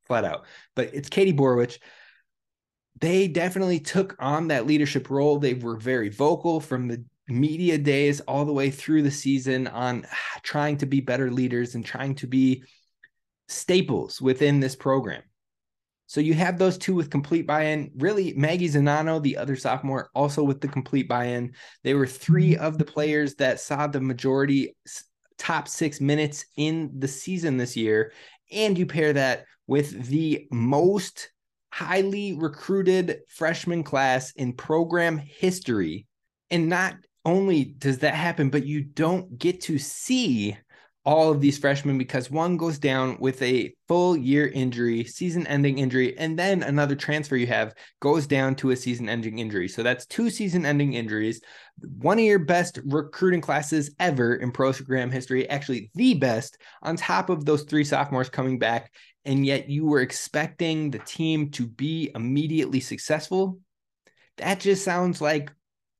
flat 0.06 0.24
out, 0.24 0.46
but 0.74 0.90
it's 0.94 1.08
Katie 1.08 1.32
Borowicz. 1.32 1.78
They 3.00 3.28
definitely 3.28 3.78
took 3.78 4.16
on 4.18 4.48
that 4.48 4.66
leadership 4.66 5.08
role. 5.10 5.38
They 5.38 5.54
were 5.54 5.76
very 5.76 6.08
vocal 6.08 6.60
from 6.60 6.88
the 6.88 7.04
media 7.28 7.78
days 7.78 8.20
all 8.20 8.44
the 8.44 8.52
way 8.52 8.70
through 8.70 9.02
the 9.02 9.10
season 9.10 9.68
on 9.68 10.06
trying 10.42 10.78
to 10.78 10.86
be 10.86 11.00
better 11.00 11.30
leaders 11.30 11.74
and 11.74 11.84
trying 11.84 12.14
to 12.16 12.26
be 12.26 12.64
staples 13.46 14.20
within 14.20 14.60
this 14.60 14.74
program. 14.74 15.22
So 16.08 16.22
you 16.22 16.32
have 16.34 16.58
those 16.58 16.78
two 16.78 16.94
with 16.94 17.10
complete 17.10 17.46
buy-in. 17.46 17.90
Really, 17.96 18.32
Maggie 18.32 18.70
Czinano, 18.70 19.22
the 19.22 19.36
other 19.36 19.56
sophomore, 19.56 20.08
also 20.14 20.42
with 20.42 20.62
the 20.62 20.66
complete 20.66 21.06
buy-in. 21.06 21.52
They 21.84 21.92
were 21.92 22.06
three 22.06 22.54
mm-hmm. 22.54 22.64
of 22.64 22.78
the 22.78 22.86
players 22.86 23.34
that 23.34 23.60
saw 23.60 23.86
the 23.86 24.00
majority 24.00 24.74
top 25.36 25.68
six 25.68 26.00
minutes 26.00 26.46
in 26.56 26.90
the 26.98 27.06
season 27.06 27.58
this 27.58 27.76
year. 27.76 28.12
And 28.50 28.78
you 28.78 28.86
pair 28.86 29.12
that 29.12 29.44
with 29.66 30.06
the 30.06 30.48
most 30.50 31.30
highly 31.70 32.32
recruited 32.32 33.20
freshman 33.28 33.84
class 33.84 34.32
in 34.32 34.54
program 34.54 35.18
history. 35.18 36.06
And 36.50 36.70
not 36.70 36.96
only 37.26 37.64
does 37.64 37.98
that 37.98 38.14
happen, 38.14 38.48
but 38.48 38.64
you 38.64 38.80
don't 38.80 39.38
get 39.38 39.60
to 39.62 39.76
see 39.76 40.56
all 41.08 41.30
of 41.30 41.40
these 41.40 41.56
freshmen 41.56 41.96
because 41.96 42.30
one 42.30 42.58
goes 42.58 42.78
down 42.78 43.16
with 43.18 43.40
a 43.40 43.72
full 43.88 44.14
year 44.14 44.48
injury, 44.48 45.04
season 45.04 45.46
ending 45.46 45.78
injury, 45.78 46.14
and 46.18 46.38
then 46.38 46.62
another 46.62 46.94
transfer 46.94 47.34
you 47.34 47.46
have 47.46 47.72
goes 48.00 48.26
down 48.26 48.54
to 48.54 48.72
a 48.72 48.76
season 48.76 49.08
ending 49.08 49.38
injury. 49.38 49.68
So 49.68 49.82
that's 49.82 50.04
two 50.04 50.28
season 50.28 50.66
ending 50.66 50.92
injuries. 50.92 51.40
One 51.80 52.18
of 52.18 52.26
your 52.26 52.38
best 52.38 52.78
recruiting 52.84 53.40
classes 53.40 53.90
ever 53.98 54.34
in 54.34 54.52
program 54.52 55.10
history, 55.10 55.48
actually 55.48 55.90
the 55.94 56.12
best, 56.12 56.58
on 56.82 56.96
top 56.96 57.30
of 57.30 57.46
those 57.46 57.62
three 57.62 57.84
sophomores 57.84 58.28
coming 58.28 58.58
back. 58.58 58.92
And 59.24 59.46
yet 59.46 59.70
you 59.70 59.86
were 59.86 60.02
expecting 60.02 60.90
the 60.90 60.98
team 60.98 61.50
to 61.52 61.66
be 61.66 62.12
immediately 62.14 62.80
successful. 62.80 63.60
That 64.36 64.60
just 64.60 64.84
sounds 64.84 65.22
like 65.22 65.52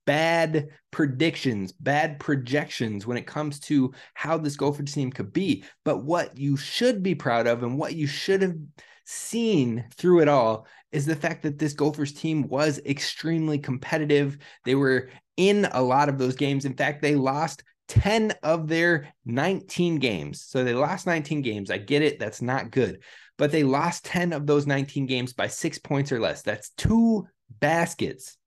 bad 0.09 0.71
predictions, 0.91 1.71
bad 1.71 2.19
projections 2.19 3.07
when 3.07 3.19
it 3.19 3.27
comes 3.27 3.61
to 3.61 3.93
how 4.15 4.39
this 4.39 4.57
Gopher 4.57 4.83
team 4.83 5.13
could 5.13 5.35
be. 5.35 5.65
But 5.85 6.03
what 6.03 6.39
you 6.39 6.57
should 6.57 7.03
be 7.03 7.15
proud 7.15 7.47
of 7.47 7.63
and 7.63 7.77
what 7.77 7.95
you 7.95 8.07
should 8.07 8.41
have 8.41 8.57
seen 9.05 9.85
through 9.99 10.23
it 10.23 10.29
all 10.29 10.67
is 10.93 11.05
the 11.05 11.15
fact 11.15 11.43
that 11.43 11.59
this 11.59 11.75
Gophers 11.75 12.15
team 12.15 12.49
was 12.49 12.81
extremely 12.87 13.59
competitive. 13.59 14.39
They 14.65 14.75
were 14.75 15.11
in 15.37 15.69
a 15.73 15.83
lot 15.83 16.09
of 16.09 16.17
those 16.17 16.37
games. 16.37 16.65
In 16.65 16.73
fact, 16.73 17.03
they 17.03 17.15
lost 17.15 17.63
10 17.89 18.33
of 18.43 18.67
their 18.67 19.13
19 19.27 19.97
games. 19.97 20.41
So 20.41 20.65
they 20.65 20.73
lost 20.73 21.07
19 21.07 21.43
games. 21.43 21.71
I 21.71 21.77
get 21.77 22.01
it. 22.01 22.19
That's 22.19 22.41
not 22.41 22.71
good. 22.71 23.03
But 23.37 23.53
they 23.53 23.63
lost 23.63 24.07
10 24.07 24.33
of 24.33 24.47
those 24.47 24.67
19 24.67 25.05
games 25.05 25.35
by 25.35 25.49
six 25.49 25.79
points 25.79 26.13
or 26.13 26.19
less. 26.19 26.41
That's 26.41 26.71
two 26.79 27.27
baskets 27.61 28.38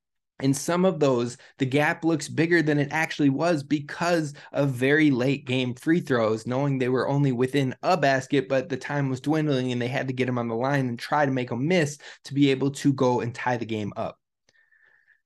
in 0.42 0.54
some 0.54 0.86
of 0.86 1.00
those, 1.00 1.38
the 1.58 1.66
gap 1.66 2.04
looks 2.04 2.28
bigger 2.28 2.62
than 2.62 2.80
it 2.80 2.90
actually 2.92 3.30
was 3.30 3.64
because 3.64 4.34
of 4.52 4.72
very 4.72 5.12
late 5.12 5.46
game 5.46 5.74
free 5.74 6.00
throws, 6.00 6.48
knowing 6.48 6.78
they 6.78 6.90
were 6.90 7.08
only 7.08 7.32
within 7.32 7.76
a 7.84 7.96
basket, 7.98 8.50
but 8.50 8.70
the 8.70 8.78
time 8.78 9.10
was 9.10 9.22
dwindling 9.22 9.72
and 9.72 9.82
they 9.82 9.88
had 9.88 10.08
to 10.08 10.14
get 10.14 10.26
them 10.26 10.38
on 10.38 10.48
the 10.48 10.56
line 10.56 10.88
and 10.88 11.00
try 11.00 11.26
to 11.26 11.32
make 11.32 11.50
them 11.50 11.68
miss 11.68 11.98
to 12.26 12.34
be 12.34 12.52
able 12.52 12.72
to 12.72 12.94
go 12.94 13.22
and 13.22 13.34
tie 13.34 13.58
the 13.58 13.66
game 13.66 13.94
up. 13.96 14.18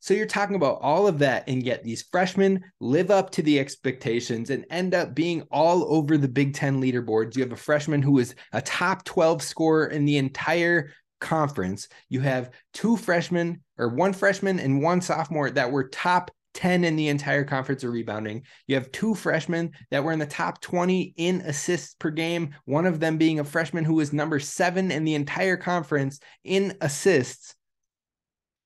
So 0.05 0.13
you're 0.13 0.27
talking 0.27 0.55
about 0.55 0.81
all 0.81 1.07
of 1.07 1.17
that, 1.17 1.49
and 1.49 1.63
yet 1.63 1.83
these 1.83 2.03
freshmen 2.03 2.63
live 2.79 3.09
up 3.09 3.31
to 3.31 3.41
the 3.41 3.59
expectations 3.59 4.51
and 4.51 4.63
end 4.69 4.93
up 4.93 5.15
being 5.15 5.41
all 5.49 5.83
over 5.91 6.15
the 6.15 6.27
Big 6.27 6.53
Ten 6.53 6.79
leaderboards. 6.79 7.35
You 7.35 7.41
have 7.41 7.51
a 7.51 7.55
freshman 7.55 8.03
who 8.03 8.19
is 8.19 8.35
a 8.53 8.61
top 8.61 9.03
12 9.05 9.41
scorer 9.41 9.87
in 9.87 10.05
the 10.05 10.17
entire 10.17 10.91
conference, 11.19 11.87
you 12.09 12.21
have 12.21 12.51
two 12.73 12.97
freshmen 12.97 13.61
or 13.77 13.89
one 13.89 14.13
freshman 14.13 14.59
and 14.59 14.81
one 14.81 15.01
sophomore 15.01 15.49
that 15.51 15.71
were 15.71 15.89
top 15.89 16.31
10 16.55 16.85
in 16.85 16.95
the 16.95 17.09
entire 17.09 17.43
conference 17.43 17.83
of 17.83 17.91
rebounding. 17.91 18.43
You 18.65 18.75
have 18.75 18.91
two 18.91 19.13
freshmen 19.13 19.71
that 19.91 20.03
were 20.03 20.13
in 20.13 20.19
the 20.19 20.25
top 20.25 20.61
20 20.61 21.13
in 21.17 21.41
assists 21.41 21.95
per 21.95 22.09
game, 22.09 22.55
one 22.63 22.85
of 22.85 22.99
them 22.99 23.17
being 23.17 23.39
a 23.39 23.43
freshman 23.43 23.83
who 23.83 23.95
was 23.95 24.13
number 24.13 24.39
seven 24.39 24.89
in 24.89 25.03
the 25.03 25.15
entire 25.15 25.57
conference 25.57 26.19
in 26.43 26.75
assists. 26.81 27.55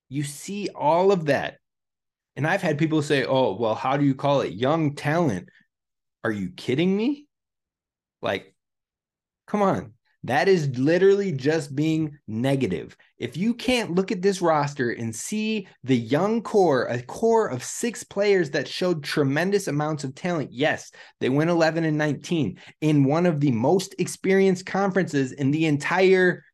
You 0.08 0.22
see 0.22 0.68
all 0.74 1.12
of 1.12 1.26
that. 1.26 1.58
And 2.36 2.46
I've 2.46 2.62
had 2.62 2.78
people 2.78 3.02
say, 3.02 3.24
oh, 3.24 3.56
well, 3.56 3.74
how 3.74 3.96
do 3.96 4.04
you 4.04 4.14
call 4.14 4.40
it 4.40 4.54
young 4.54 4.94
talent? 4.94 5.48
Are 6.24 6.32
you 6.32 6.50
kidding 6.50 6.96
me? 6.96 7.26
Like, 8.22 8.54
come 9.46 9.62
on. 9.62 9.94
That 10.24 10.48
is 10.48 10.78
literally 10.78 11.32
just 11.32 11.74
being 11.74 12.18
negative. 12.28 12.94
If 13.16 13.38
you 13.38 13.54
can't 13.54 13.94
look 13.94 14.12
at 14.12 14.20
this 14.20 14.42
roster 14.42 14.90
and 14.90 15.14
see 15.14 15.66
the 15.82 15.96
young 15.96 16.42
core, 16.42 16.86
a 16.86 17.00
core 17.02 17.48
of 17.48 17.64
six 17.64 18.04
players 18.04 18.50
that 18.50 18.68
showed 18.68 19.02
tremendous 19.02 19.66
amounts 19.66 20.04
of 20.04 20.14
talent, 20.14 20.52
yes, 20.52 20.90
they 21.20 21.30
went 21.30 21.48
11 21.48 21.84
and 21.84 21.96
19 21.96 22.58
in 22.82 23.04
one 23.04 23.24
of 23.24 23.40
the 23.40 23.50
most 23.50 23.94
experienced 23.98 24.66
conferences 24.66 25.32
in 25.32 25.50
the 25.50 25.64
entire 25.64 26.44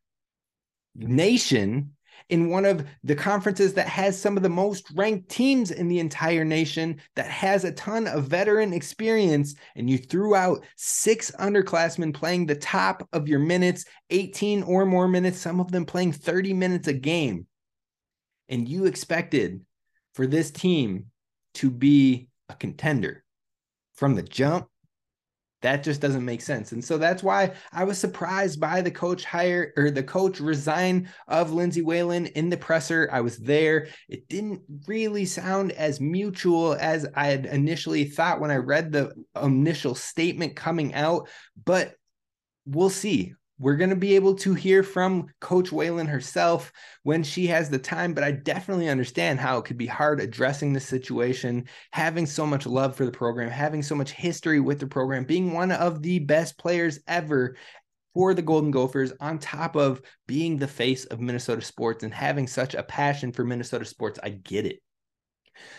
nation. 0.95 1.96
In 2.29 2.49
one 2.49 2.65
of 2.65 2.85
the 3.03 3.15
conferences 3.15 3.73
that 3.73 3.87
has 3.87 4.19
some 4.19 4.35
of 4.35 4.43
the 4.43 4.49
most 4.49 4.91
ranked 4.95 5.29
teams 5.29 5.71
in 5.71 5.87
the 5.87 5.99
entire 5.99 6.43
nation, 6.43 6.99
that 7.15 7.29
has 7.29 7.63
a 7.63 7.71
ton 7.71 8.07
of 8.07 8.25
veteran 8.25 8.73
experience, 8.73 9.55
and 9.75 9.89
you 9.89 9.97
threw 9.97 10.35
out 10.35 10.65
six 10.75 11.31
underclassmen 11.39 12.13
playing 12.13 12.45
the 12.45 12.55
top 12.55 13.07
of 13.13 13.27
your 13.27 13.39
minutes, 13.39 13.85
18 14.09 14.63
or 14.63 14.85
more 14.85 15.07
minutes, 15.07 15.39
some 15.39 15.59
of 15.59 15.71
them 15.71 15.85
playing 15.85 16.11
30 16.11 16.53
minutes 16.53 16.87
a 16.87 16.93
game. 16.93 17.47
And 18.49 18.67
you 18.67 18.85
expected 18.85 19.61
for 20.13 20.27
this 20.27 20.51
team 20.51 21.05
to 21.55 21.69
be 21.69 22.27
a 22.49 22.55
contender 22.55 23.23
from 23.95 24.15
the 24.15 24.23
jump 24.23 24.67
that 25.61 25.83
just 25.83 26.01
doesn't 26.01 26.25
make 26.25 26.41
sense. 26.41 26.71
And 26.71 26.83
so 26.83 26.97
that's 26.97 27.23
why 27.23 27.53
I 27.71 27.83
was 27.83 27.97
surprised 27.97 28.59
by 28.59 28.81
the 28.81 28.91
coach 28.91 29.25
hire 29.25 29.73
or 29.75 29.89
the 29.89 30.03
coach 30.03 30.39
resign 30.39 31.09
of 31.27 31.51
Lindsay 31.51 31.81
Whalen 31.81 32.27
in 32.27 32.49
the 32.49 32.57
presser. 32.57 33.09
I 33.11 33.21
was 33.21 33.37
there. 33.37 33.87
It 34.07 34.29
didn't 34.29 34.61
really 34.87 35.25
sound 35.25 35.71
as 35.71 35.99
mutual 35.99 36.75
as 36.79 37.07
I 37.15 37.27
had 37.27 37.47
initially 37.47 38.05
thought 38.05 38.39
when 38.39 38.51
I 38.51 38.57
read 38.57 38.91
the 38.91 39.13
initial 39.41 39.95
statement 39.95 40.55
coming 40.55 40.93
out, 40.93 41.27
but 41.65 41.95
we'll 42.65 42.89
see 42.89 43.33
we're 43.59 43.75
going 43.75 43.89
to 43.89 43.95
be 43.95 44.15
able 44.15 44.35
to 44.35 44.53
hear 44.53 44.83
from 44.83 45.27
Coach 45.41 45.71
Whalen 45.71 46.05
herself 46.05 46.71
when 47.03 47.23
she 47.23 47.47
has 47.47 47.69
the 47.69 47.79
time, 47.79 48.13
but 48.13 48.23
I 48.23 48.31
definitely 48.31 48.87
understand 48.87 49.39
how 49.39 49.57
it 49.57 49.65
could 49.65 49.77
be 49.77 49.87
hard 49.87 50.19
addressing 50.19 50.73
the 50.73 50.79
situation, 50.79 51.65
having 51.91 52.25
so 52.25 52.45
much 52.45 52.67
love 52.67 52.95
for 52.95 53.05
the 53.05 53.11
program, 53.11 53.49
having 53.49 53.81
so 53.81 53.95
much 53.95 54.11
history 54.11 54.59
with 54.59 54.79
the 54.79 54.87
program, 54.87 55.23
being 55.23 55.53
one 55.53 55.71
of 55.71 56.03
the 56.03 56.19
best 56.19 56.57
players 56.57 56.99
ever 57.07 57.55
for 58.13 58.33
the 58.33 58.41
Golden 58.41 58.71
Gophers, 58.71 59.13
on 59.19 59.39
top 59.39 59.75
of 59.75 60.01
being 60.27 60.57
the 60.57 60.67
face 60.67 61.05
of 61.05 61.19
Minnesota 61.19 61.61
sports 61.61 62.03
and 62.03 62.13
having 62.13 62.47
such 62.47 62.75
a 62.75 62.83
passion 62.83 63.31
for 63.31 63.43
Minnesota 63.43 63.85
sports. 63.85 64.19
I 64.21 64.29
get 64.29 64.65
it. 64.65 64.81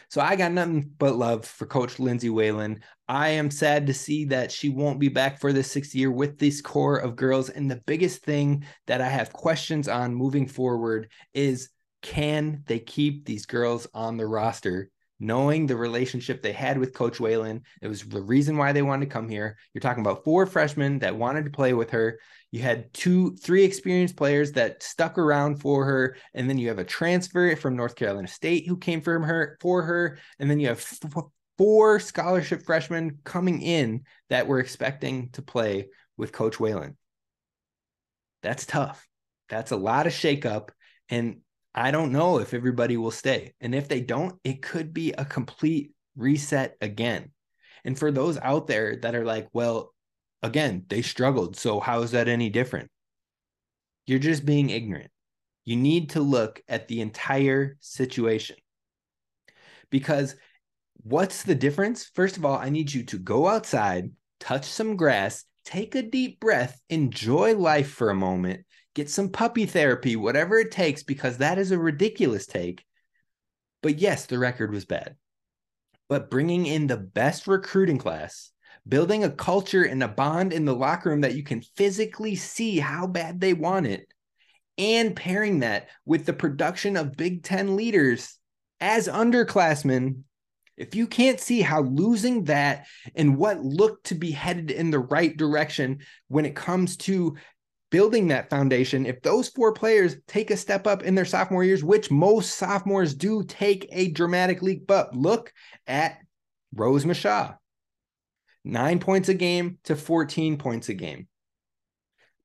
So 0.09 0.21
I 0.21 0.37
got 0.37 0.53
nothing 0.53 0.91
but 0.99 1.17
love 1.17 1.45
for 1.45 1.67
Coach 1.67 1.99
Lindsay 1.99 2.31
Whalen. 2.31 2.83
I 3.09 3.31
am 3.31 3.51
sad 3.51 3.87
to 3.87 3.95
see 3.95 4.25
that 4.27 4.53
she 4.53 4.69
won't 4.69 5.01
be 5.01 5.09
back 5.09 5.41
for 5.41 5.53
the 5.53 5.63
sixth 5.63 5.95
year 5.95 6.11
with 6.11 6.39
this 6.39 6.61
core 6.61 6.97
of 6.97 7.17
girls. 7.17 7.51
And 7.51 7.71
the 7.71 7.83
biggest 7.87 8.23
thing 8.23 8.65
that 8.87 9.01
I 9.01 9.09
have 9.09 9.33
questions 9.33 9.89
on 9.89 10.15
moving 10.15 10.47
forward 10.47 11.11
is 11.35 11.71
can 12.03 12.63
they 12.67 12.79
keep 12.79 13.25
these 13.25 13.47
girls 13.47 13.87
on 13.93 14.17
the 14.17 14.27
roster? 14.27 14.91
Knowing 15.21 15.67
the 15.67 15.77
relationship 15.77 16.43
they 16.43 16.53
had 16.53 16.79
with 16.79 16.95
Coach 16.95 17.19
Whalen, 17.19 17.63
it 17.83 17.89
was 17.89 18.03
the 18.03 18.23
reason 18.23 18.57
why 18.57 18.73
they 18.73 18.83
wanted 18.83 19.07
to 19.07 19.13
come 19.13 19.29
here. 19.29 19.57
You're 19.75 19.81
talking 19.81 20.03
about 20.03 20.23
four 20.23 20.47
freshmen 20.47 21.01
that 21.01 21.17
wanted 21.17 21.45
to 21.45 21.51
play 21.51 21.73
with 21.73 21.91
her. 21.91 22.21
You 22.53 22.61
had 22.61 22.93
two, 22.95 23.35
three 23.37 23.65
experienced 23.65 24.17
players 24.17 24.53
that 24.53 24.83
stuck 24.83 25.19
around 25.19 25.57
for 25.57 25.85
her, 25.85 26.17
and 26.35 26.49
then 26.49 26.57
you 26.57 26.69
have 26.69 26.79
a 26.79 26.85
transfer 26.85 27.57
from 27.57 27.75
North 27.75 27.97
Carolina 27.97 28.29
State 28.29 28.69
who 28.69 28.77
came 28.77 29.01
from 29.01 29.25
her 29.25 29.59
for 29.61 29.83
her, 29.83 30.19
and 30.39 30.49
then 30.49 30.61
you 30.61 30.69
have 30.69 30.87
four 31.59 31.99
scholarship 31.99 32.63
freshmen 32.63 33.19
coming 33.25 33.61
in 33.61 34.05
that 34.31 34.47
were 34.47 34.61
expecting 34.61 35.31
to 35.31 35.43
play 35.43 35.89
with 36.17 36.31
Coach 36.33 36.61
Whalen. 36.61 36.97
That's 38.43 38.65
tough. 38.65 39.05
That's 39.49 39.73
a 39.73 39.77
lot 39.77 40.07
of 40.07 40.13
shakeup, 40.13 40.69
and 41.09 41.41
I 41.79 41.91
don't 41.93 42.13
know 42.13 42.39
if 42.39 42.55
everybody 42.55 42.97
will 42.97 43.13
stay. 43.13 43.55
And 43.61 43.75
if 43.75 43.89
they 43.89 44.01
don't, 44.01 44.39
it 44.43 44.63
could 44.63 44.93
be 44.93 45.13
a 45.13 45.25
complete 45.25 45.93
reset 46.17 46.77
again. 46.81 47.31
And 47.85 47.97
for 47.97 48.11
those 48.11 48.37
out 48.39 48.67
there 48.67 48.97
that 48.97 49.15
are 49.15 49.25
like, 49.25 49.49
well, 49.53 49.95
again, 50.43 50.85
they 50.89 51.03
struggled. 51.03 51.57
So 51.57 51.79
how 51.79 52.03
is 52.03 52.11
that 52.11 52.27
any 52.27 52.51
different? 52.51 52.91
You're 54.07 54.19
just 54.19 54.45
being 54.45 54.71
ignorant. 54.71 55.11
You 55.65 55.77
need 55.77 56.11
to 56.11 56.21
look 56.21 56.63
at 56.69 56.89
the 56.89 57.01
entire 57.01 57.77
situation. 57.81 58.57
Because 59.91 60.35
what's 61.03 61.45
the 61.45 61.55
difference? 61.55 62.11
First 62.15 62.37
of 62.37 62.45
all, 62.45 62.57
I 62.57 62.71
need 62.71 62.93
you 62.93 63.05
to 63.05 63.19
go 63.19 63.47
outside, 63.47 64.11
touch 64.41 64.65
some 64.65 64.97
grass, 64.97 65.45
take 65.65 65.95
a 65.95 66.03
deep 66.03 66.41
breath, 66.41 66.81
enjoy 66.91 67.55
life 67.55 67.91
for 67.91 68.11
a 68.11 68.15
moment, 68.15 68.65
get 68.99 69.09
some 69.09 69.29
puppy 69.29 69.65
therapy, 69.65 70.17
whatever 70.17 70.59
it 70.59 70.73
takes, 70.73 71.05
because 71.05 71.39
that 71.39 71.57
is 71.57 71.71
a 71.71 71.79
ridiculous 71.79 72.47
take. 72.47 72.85
But 73.81 74.01
yes, 74.01 74.27
the 74.27 74.41
record 74.41 74.73
was 74.73 74.85
bad. 74.85 75.15
But 76.09 76.31
bringing 76.31 76.67
in 76.67 76.89
the 76.89 76.97
best 76.97 77.47
recruiting 77.47 77.99
class 77.99 78.51
building 78.87 79.23
a 79.23 79.31
culture 79.31 79.85
and 79.85 80.03
a 80.03 80.09
bond 80.09 80.53
in 80.53 80.65
the 80.65 80.75
locker 80.75 81.11
room 81.11 81.21
that 81.21 81.35
you 81.35 81.43
can 81.43 81.61
physically 81.77 82.35
see 82.35 82.79
how 82.79 83.07
bad 83.07 83.41
they 83.41 83.53
want 83.53 83.87
it, 83.87 84.07
and 84.79 85.15
pairing 85.15 85.61
that 85.61 85.89
with 86.05 86.25
the 86.27 86.33
production 86.33 86.97
of 86.97 87.17
Big 87.17 87.43
Ten 87.43 87.77
leaders 87.77 88.39
as 88.81 89.07
underclassmen. 89.07 90.23
If 90.77 90.95
you 90.95 91.07
can't 91.07 91.41
see 91.41 91.61
how 91.61 91.83
losing 91.83 92.45
that 92.45 92.87
and 93.15 93.37
what 93.37 93.63
looked 93.63 94.07
to 94.07 94.15
be 94.15 94.31
headed 94.31 94.71
in 94.71 94.91
the 94.91 95.01
right 95.01 95.37
direction 95.37 95.99
when 96.29 96.47
it 96.47 96.55
comes 96.55 96.97
to 96.99 97.37
building 97.91 98.29
that 98.29 98.51
foundation, 98.51 99.07
if 99.07 99.23
those 99.23 99.49
four 99.49 99.73
players 99.73 100.17
take 100.27 100.51
a 100.51 100.57
step 100.57 100.87
up 100.87 101.03
in 101.03 101.15
their 101.15 101.25
sophomore 101.25 101.65
years, 101.65 101.85
which 101.85 102.11
most 102.11 102.57
sophomores 102.57 103.15
do 103.15 103.43
take 103.45 103.89
a 103.91 104.11
dramatic 104.11 104.63
leap 104.63 104.91
up, 104.91 105.11
look 105.15 105.53
at 105.87 106.19
Rose 106.75 107.05
Micheaux 107.05 107.57
nine 108.69 108.99
points 108.99 109.29
a 109.29 109.35
game 109.35 109.79
to 109.85 109.97
14 109.97 110.59
points 110.59 110.89
a 110.89 110.95
game. 110.95 111.27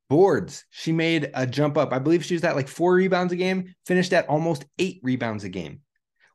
Boards, 0.09 0.65
she 0.69 0.91
made 0.91 1.31
a 1.33 1.45
jump 1.45 1.77
up. 1.77 1.91
I 1.91 1.99
believe 1.99 2.23
she 2.23 2.35
was 2.35 2.43
at 2.43 2.55
like 2.55 2.67
four 2.67 2.93
rebounds 2.93 3.33
a 3.33 3.35
game, 3.35 3.73
finished 3.85 4.13
at 4.13 4.29
almost 4.29 4.65
eight 4.79 4.99
rebounds 5.03 5.43
a 5.43 5.49
game. 5.49 5.81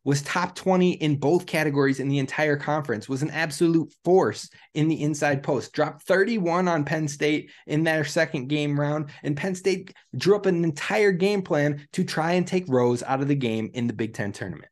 Was 0.05 0.23
top 0.23 0.55
20 0.55 0.93
in 0.93 1.17
both 1.17 1.47
categories 1.47 2.01
in 2.01 2.09
the 2.09 2.19
entire 2.19 2.57
conference, 2.57 3.09
was 3.09 3.23
an 3.23 3.31
absolute 3.31 3.93
force 4.05 4.49
in 4.75 4.89
the 4.89 5.03
inside 5.03 5.43
post. 5.43 5.73
Dropped 5.73 6.03
31 6.03 6.69
on 6.69 6.85
Penn 6.85 7.09
State 7.09 7.51
in 7.67 7.85
their 7.85 8.05
second 8.05 8.49
game 8.49 8.79
round. 8.79 9.11
And 9.23 9.37
Penn 9.37 9.55
State 9.55 9.93
drew 10.17 10.37
up 10.37 10.47
an 10.47 10.65
entire 10.65 11.13
game 11.13 11.43
plan 11.43 11.87
to 11.93 12.05
try 12.05 12.33
and 12.33 12.47
take 12.47 12.65
Rose 12.69 13.03
out 13.03 13.21
of 13.21 13.29
the 13.29 13.35
game 13.35 13.71
in 13.75 13.87
the 13.87 13.93
Big 13.93 14.15
Ten 14.15 14.33
tournament 14.33 14.71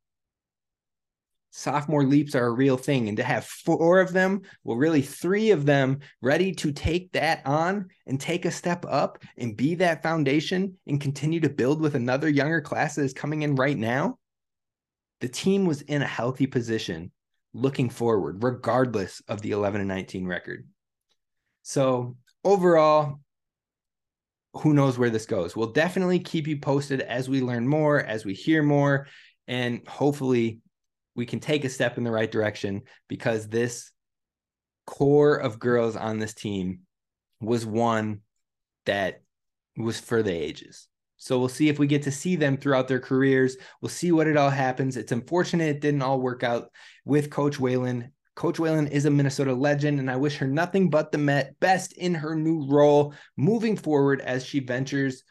sophomore 1.56 2.04
leaps 2.04 2.34
are 2.34 2.48
a 2.48 2.52
real 2.52 2.76
thing 2.76 3.08
and 3.08 3.16
to 3.16 3.22
have 3.22 3.46
four 3.46 3.98
of 3.98 4.12
them 4.12 4.42
well 4.62 4.76
really 4.76 5.00
three 5.00 5.52
of 5.52 5.64
them 5.64 5.98
ready 6.20 6.52
to 6.52 6.70
take 6.70 7.10
that 7.12 7.40
on 7.46 7.88
and 8.06 8.20
take 8.20 8.44
a 8.44 8.50
step 8.50 8.84
up 8.86 9.16
and 9.38 9.56
be 9.56 9.74
that 9.74 10.02
foundation 10.02 10.76
and 10.86 11.00
continue 11.00 11.40
to 11.40 11.48
build 11.48 11.80
with 11.80 11.94
another 11.94 12.28
younger 12.28 12.60
class 12.60 12.96
that 12.96 13.04
is 13.04 13.14
coming 13.14 13.40
in 13.40 13.54
right 13.54 13.78
now 13.78 14.18
the 15.20 15.28
team 15.28 15.64
was 15.64 15.82
in 15.82 16.02
a 16.02 16.06
healthy 16.06 16.46
position 16.46 17.10
looking 17.54 17.88
forward 17.88 18.42
regardless 18.42 19.22
of 19.28 19.40
the 19.42 19.52
11 19.52 19.80
and 19.80 19.88
19 19.88 20.26
record 20.26 20.66
so 21.62 22.16
overall 22.44 23.20
who 24.54 24.74
knows 24.74 24.98
where 24.98 25.10
this 25.10 25.26
goes 25.26 25.56
we'll 25.56 25.72
definitely 25.72 26.18
keep 26.18 26.46
you 26.46 26.58
posted 26.58 27.00
as 27.00 27.28
we 27.28 27.40
learn 27.40 27.66
more 27.66 28.00
as 28.00 28.24
we 28.24 28.34
hear 28.34 28.62
more 28.62 29.06
and 29.48 29.86
hopefully 29.88 30.60
we 31.14 31.26
can 31.26 31.40
take 31.40 31.64
a 31.64 31.68
step 31.68 31.98
in 31.98 32.04
the 32.04 32.10
right 32.10 32.30
direction 32.30 32.82
because 33.08 33.48
this 33.48 33.90
core 34.86 35.36
of 35.36 35.58
girls 35.58 35.96
on 35.96 36.18
this 36.18 36.34
team 36.34 36.80
was 37.40 37.66
one 37.66 38.20
that 38.84 39.22
was 39.76 39.98
for 39.98 40.22
the 40.22 40.32
ages. 40.32 40.88
So 41.26 41.40
we'll 41.40 41.48
see 41.48 41.68
if 41.68 41.80
we 41.80 41.88
get 41.88 42.04
to 42.04 42.12
see 42.12 42.36
them 42.36 42.56
throughout 42.56 42.86
their 42.86 43.00
careers. 43.00 43.56
We'll 43.80 43.88
see 43.88 44.12
what 44.12 44.28
it 44.28 44.36
all 44.36 44.48
happens. 44.48 44.96
It's 44.96 45.10
unfortunate 45.10 45.64
it 45.64 45.80
didn't 45.80 46.02
all 46.02 46.20
work 46.20 46.44
out 46.44 46.70
with 47.04 47.30
Coach 47.30 47.58
Whalen. 47.58 48.12
Coach 48.36 48.60
Whalen 48.60 48.86
is 48.86 49.06
a 49.06 49.10
Minnesota 49.10 49.52
legend, 49.52 49.98
and 49.98 50.08
I 50.08 50.14
wish 50.14 50.36
her 50.36 50.46
nothing 50.46 50.88
but 50.88 51.10
the 51.10 51.18
Met 51.18 51.58
best 51.58 51.94
in 51.94 52.14
her 52.14 52.36
new 52.36 52.64
role 52.68 53.12
moving 53.36 53.76
forward 53.76 54.20
as 54.20 54.46
she 54.46 54.60
ventures 54.60 55.24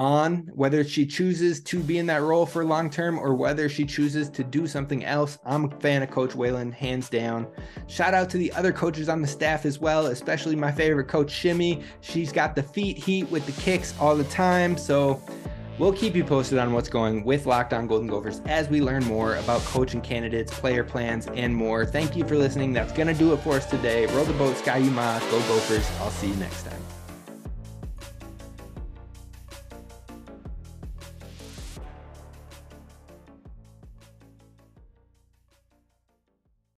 on 0.00 0.48
whether 0.54 0.82
she 0.82 1.04
chooses 1.04 1.60
to 1.60 1.78
be 1.78 1.98
in 1.98 2.06
that 2.06 2.22
role 2.22 2.46
for 2.46 2.64
long 2.64 2.88
term 2.88 3.18
or 3.18 3.34
whether 3.34 3.68
she 3.68 3.84
chooses 3.84 4.30
to 4.30 4.42
do 4.42 4.66
something 4.66 5.04
else. 5.04 5.38
I'm 5.44 5.66
a 5.66 5.80
fan 5.80 6.02
of 6.02 6.10
Coach 6.10 6.34
Whalen, 6.34 6.72
hands 6.72 7.10
down. 7.10 7.46
Shout 7.86 8.14
out 8.14 8.30
to 8.30 8.38
the 8.38 8.50
other 8.54 8.72
coaches 8.72 9.10
on 9.10 9.20
the 9.20 9.28
staff 9.28 9.66
as 9.66 9.78
well, 9.78 10.06
especially 10.06 10.56
my 10.56 10.72
favorite 10.72 11.06
coach, 11.06 11.30
Shimmy. 11.30 11.82
She's 12.00 12.32
got 12.32 12.56
the 12.56 12.62
feet 12.62 12.96
heat 12.96 13.30
with 13.30 13.44
the 13.44 13.52
kicks 13.60 13.94
all 14.00 14.16
the 14.16 14.24
time. 14.24 14.78
So 14.78 15.22
we'll 15.78 15.92
keep 15.92 16.16
you 16.16 16.24
posted 16.24 16.56
on 16.56 16.72
what's 16.72 16.88
going 16.88 17.22
with 17.22 17.44
Locked 17.44 17.74
On 17.74 17.86
Golden 17.86 18.08
Gophers 18.08 18.40
as 18.46 18.70
we 18.70 18.80
learn 18.80 19.04
more 19.04 19.36
about 19.36 19.60
coaching 19.66 20.00
candidates, 20.00 20.50
player 20.58 20.82
plans, 20.82 21.26
and 21.26 21.54
more. 21.54 21.84
Thank 21.84 22.16
you 22.16 22.26
for 22.26 22.38
listening. 22.38 22.72
That's 22.72 22.92
going 22.92 23.08
to 23.08 23.14
do 23.14 23.34
it 23.34 23.40
for 23.40 23.56
us 23.56 23.66
today. 23.66 24.06
Roll 24.06 24.24
the 24.24 24.32
boat, 24.32 24.56
Ski-U-Mah, 24.56 25.18
go 25.30 25.38
Gophers. 25.40 25.86
I'll 26.00 26.10
see 26.10 26.28
you 26.28 26.36
next 26.36 26.62
time. 26.62 26.99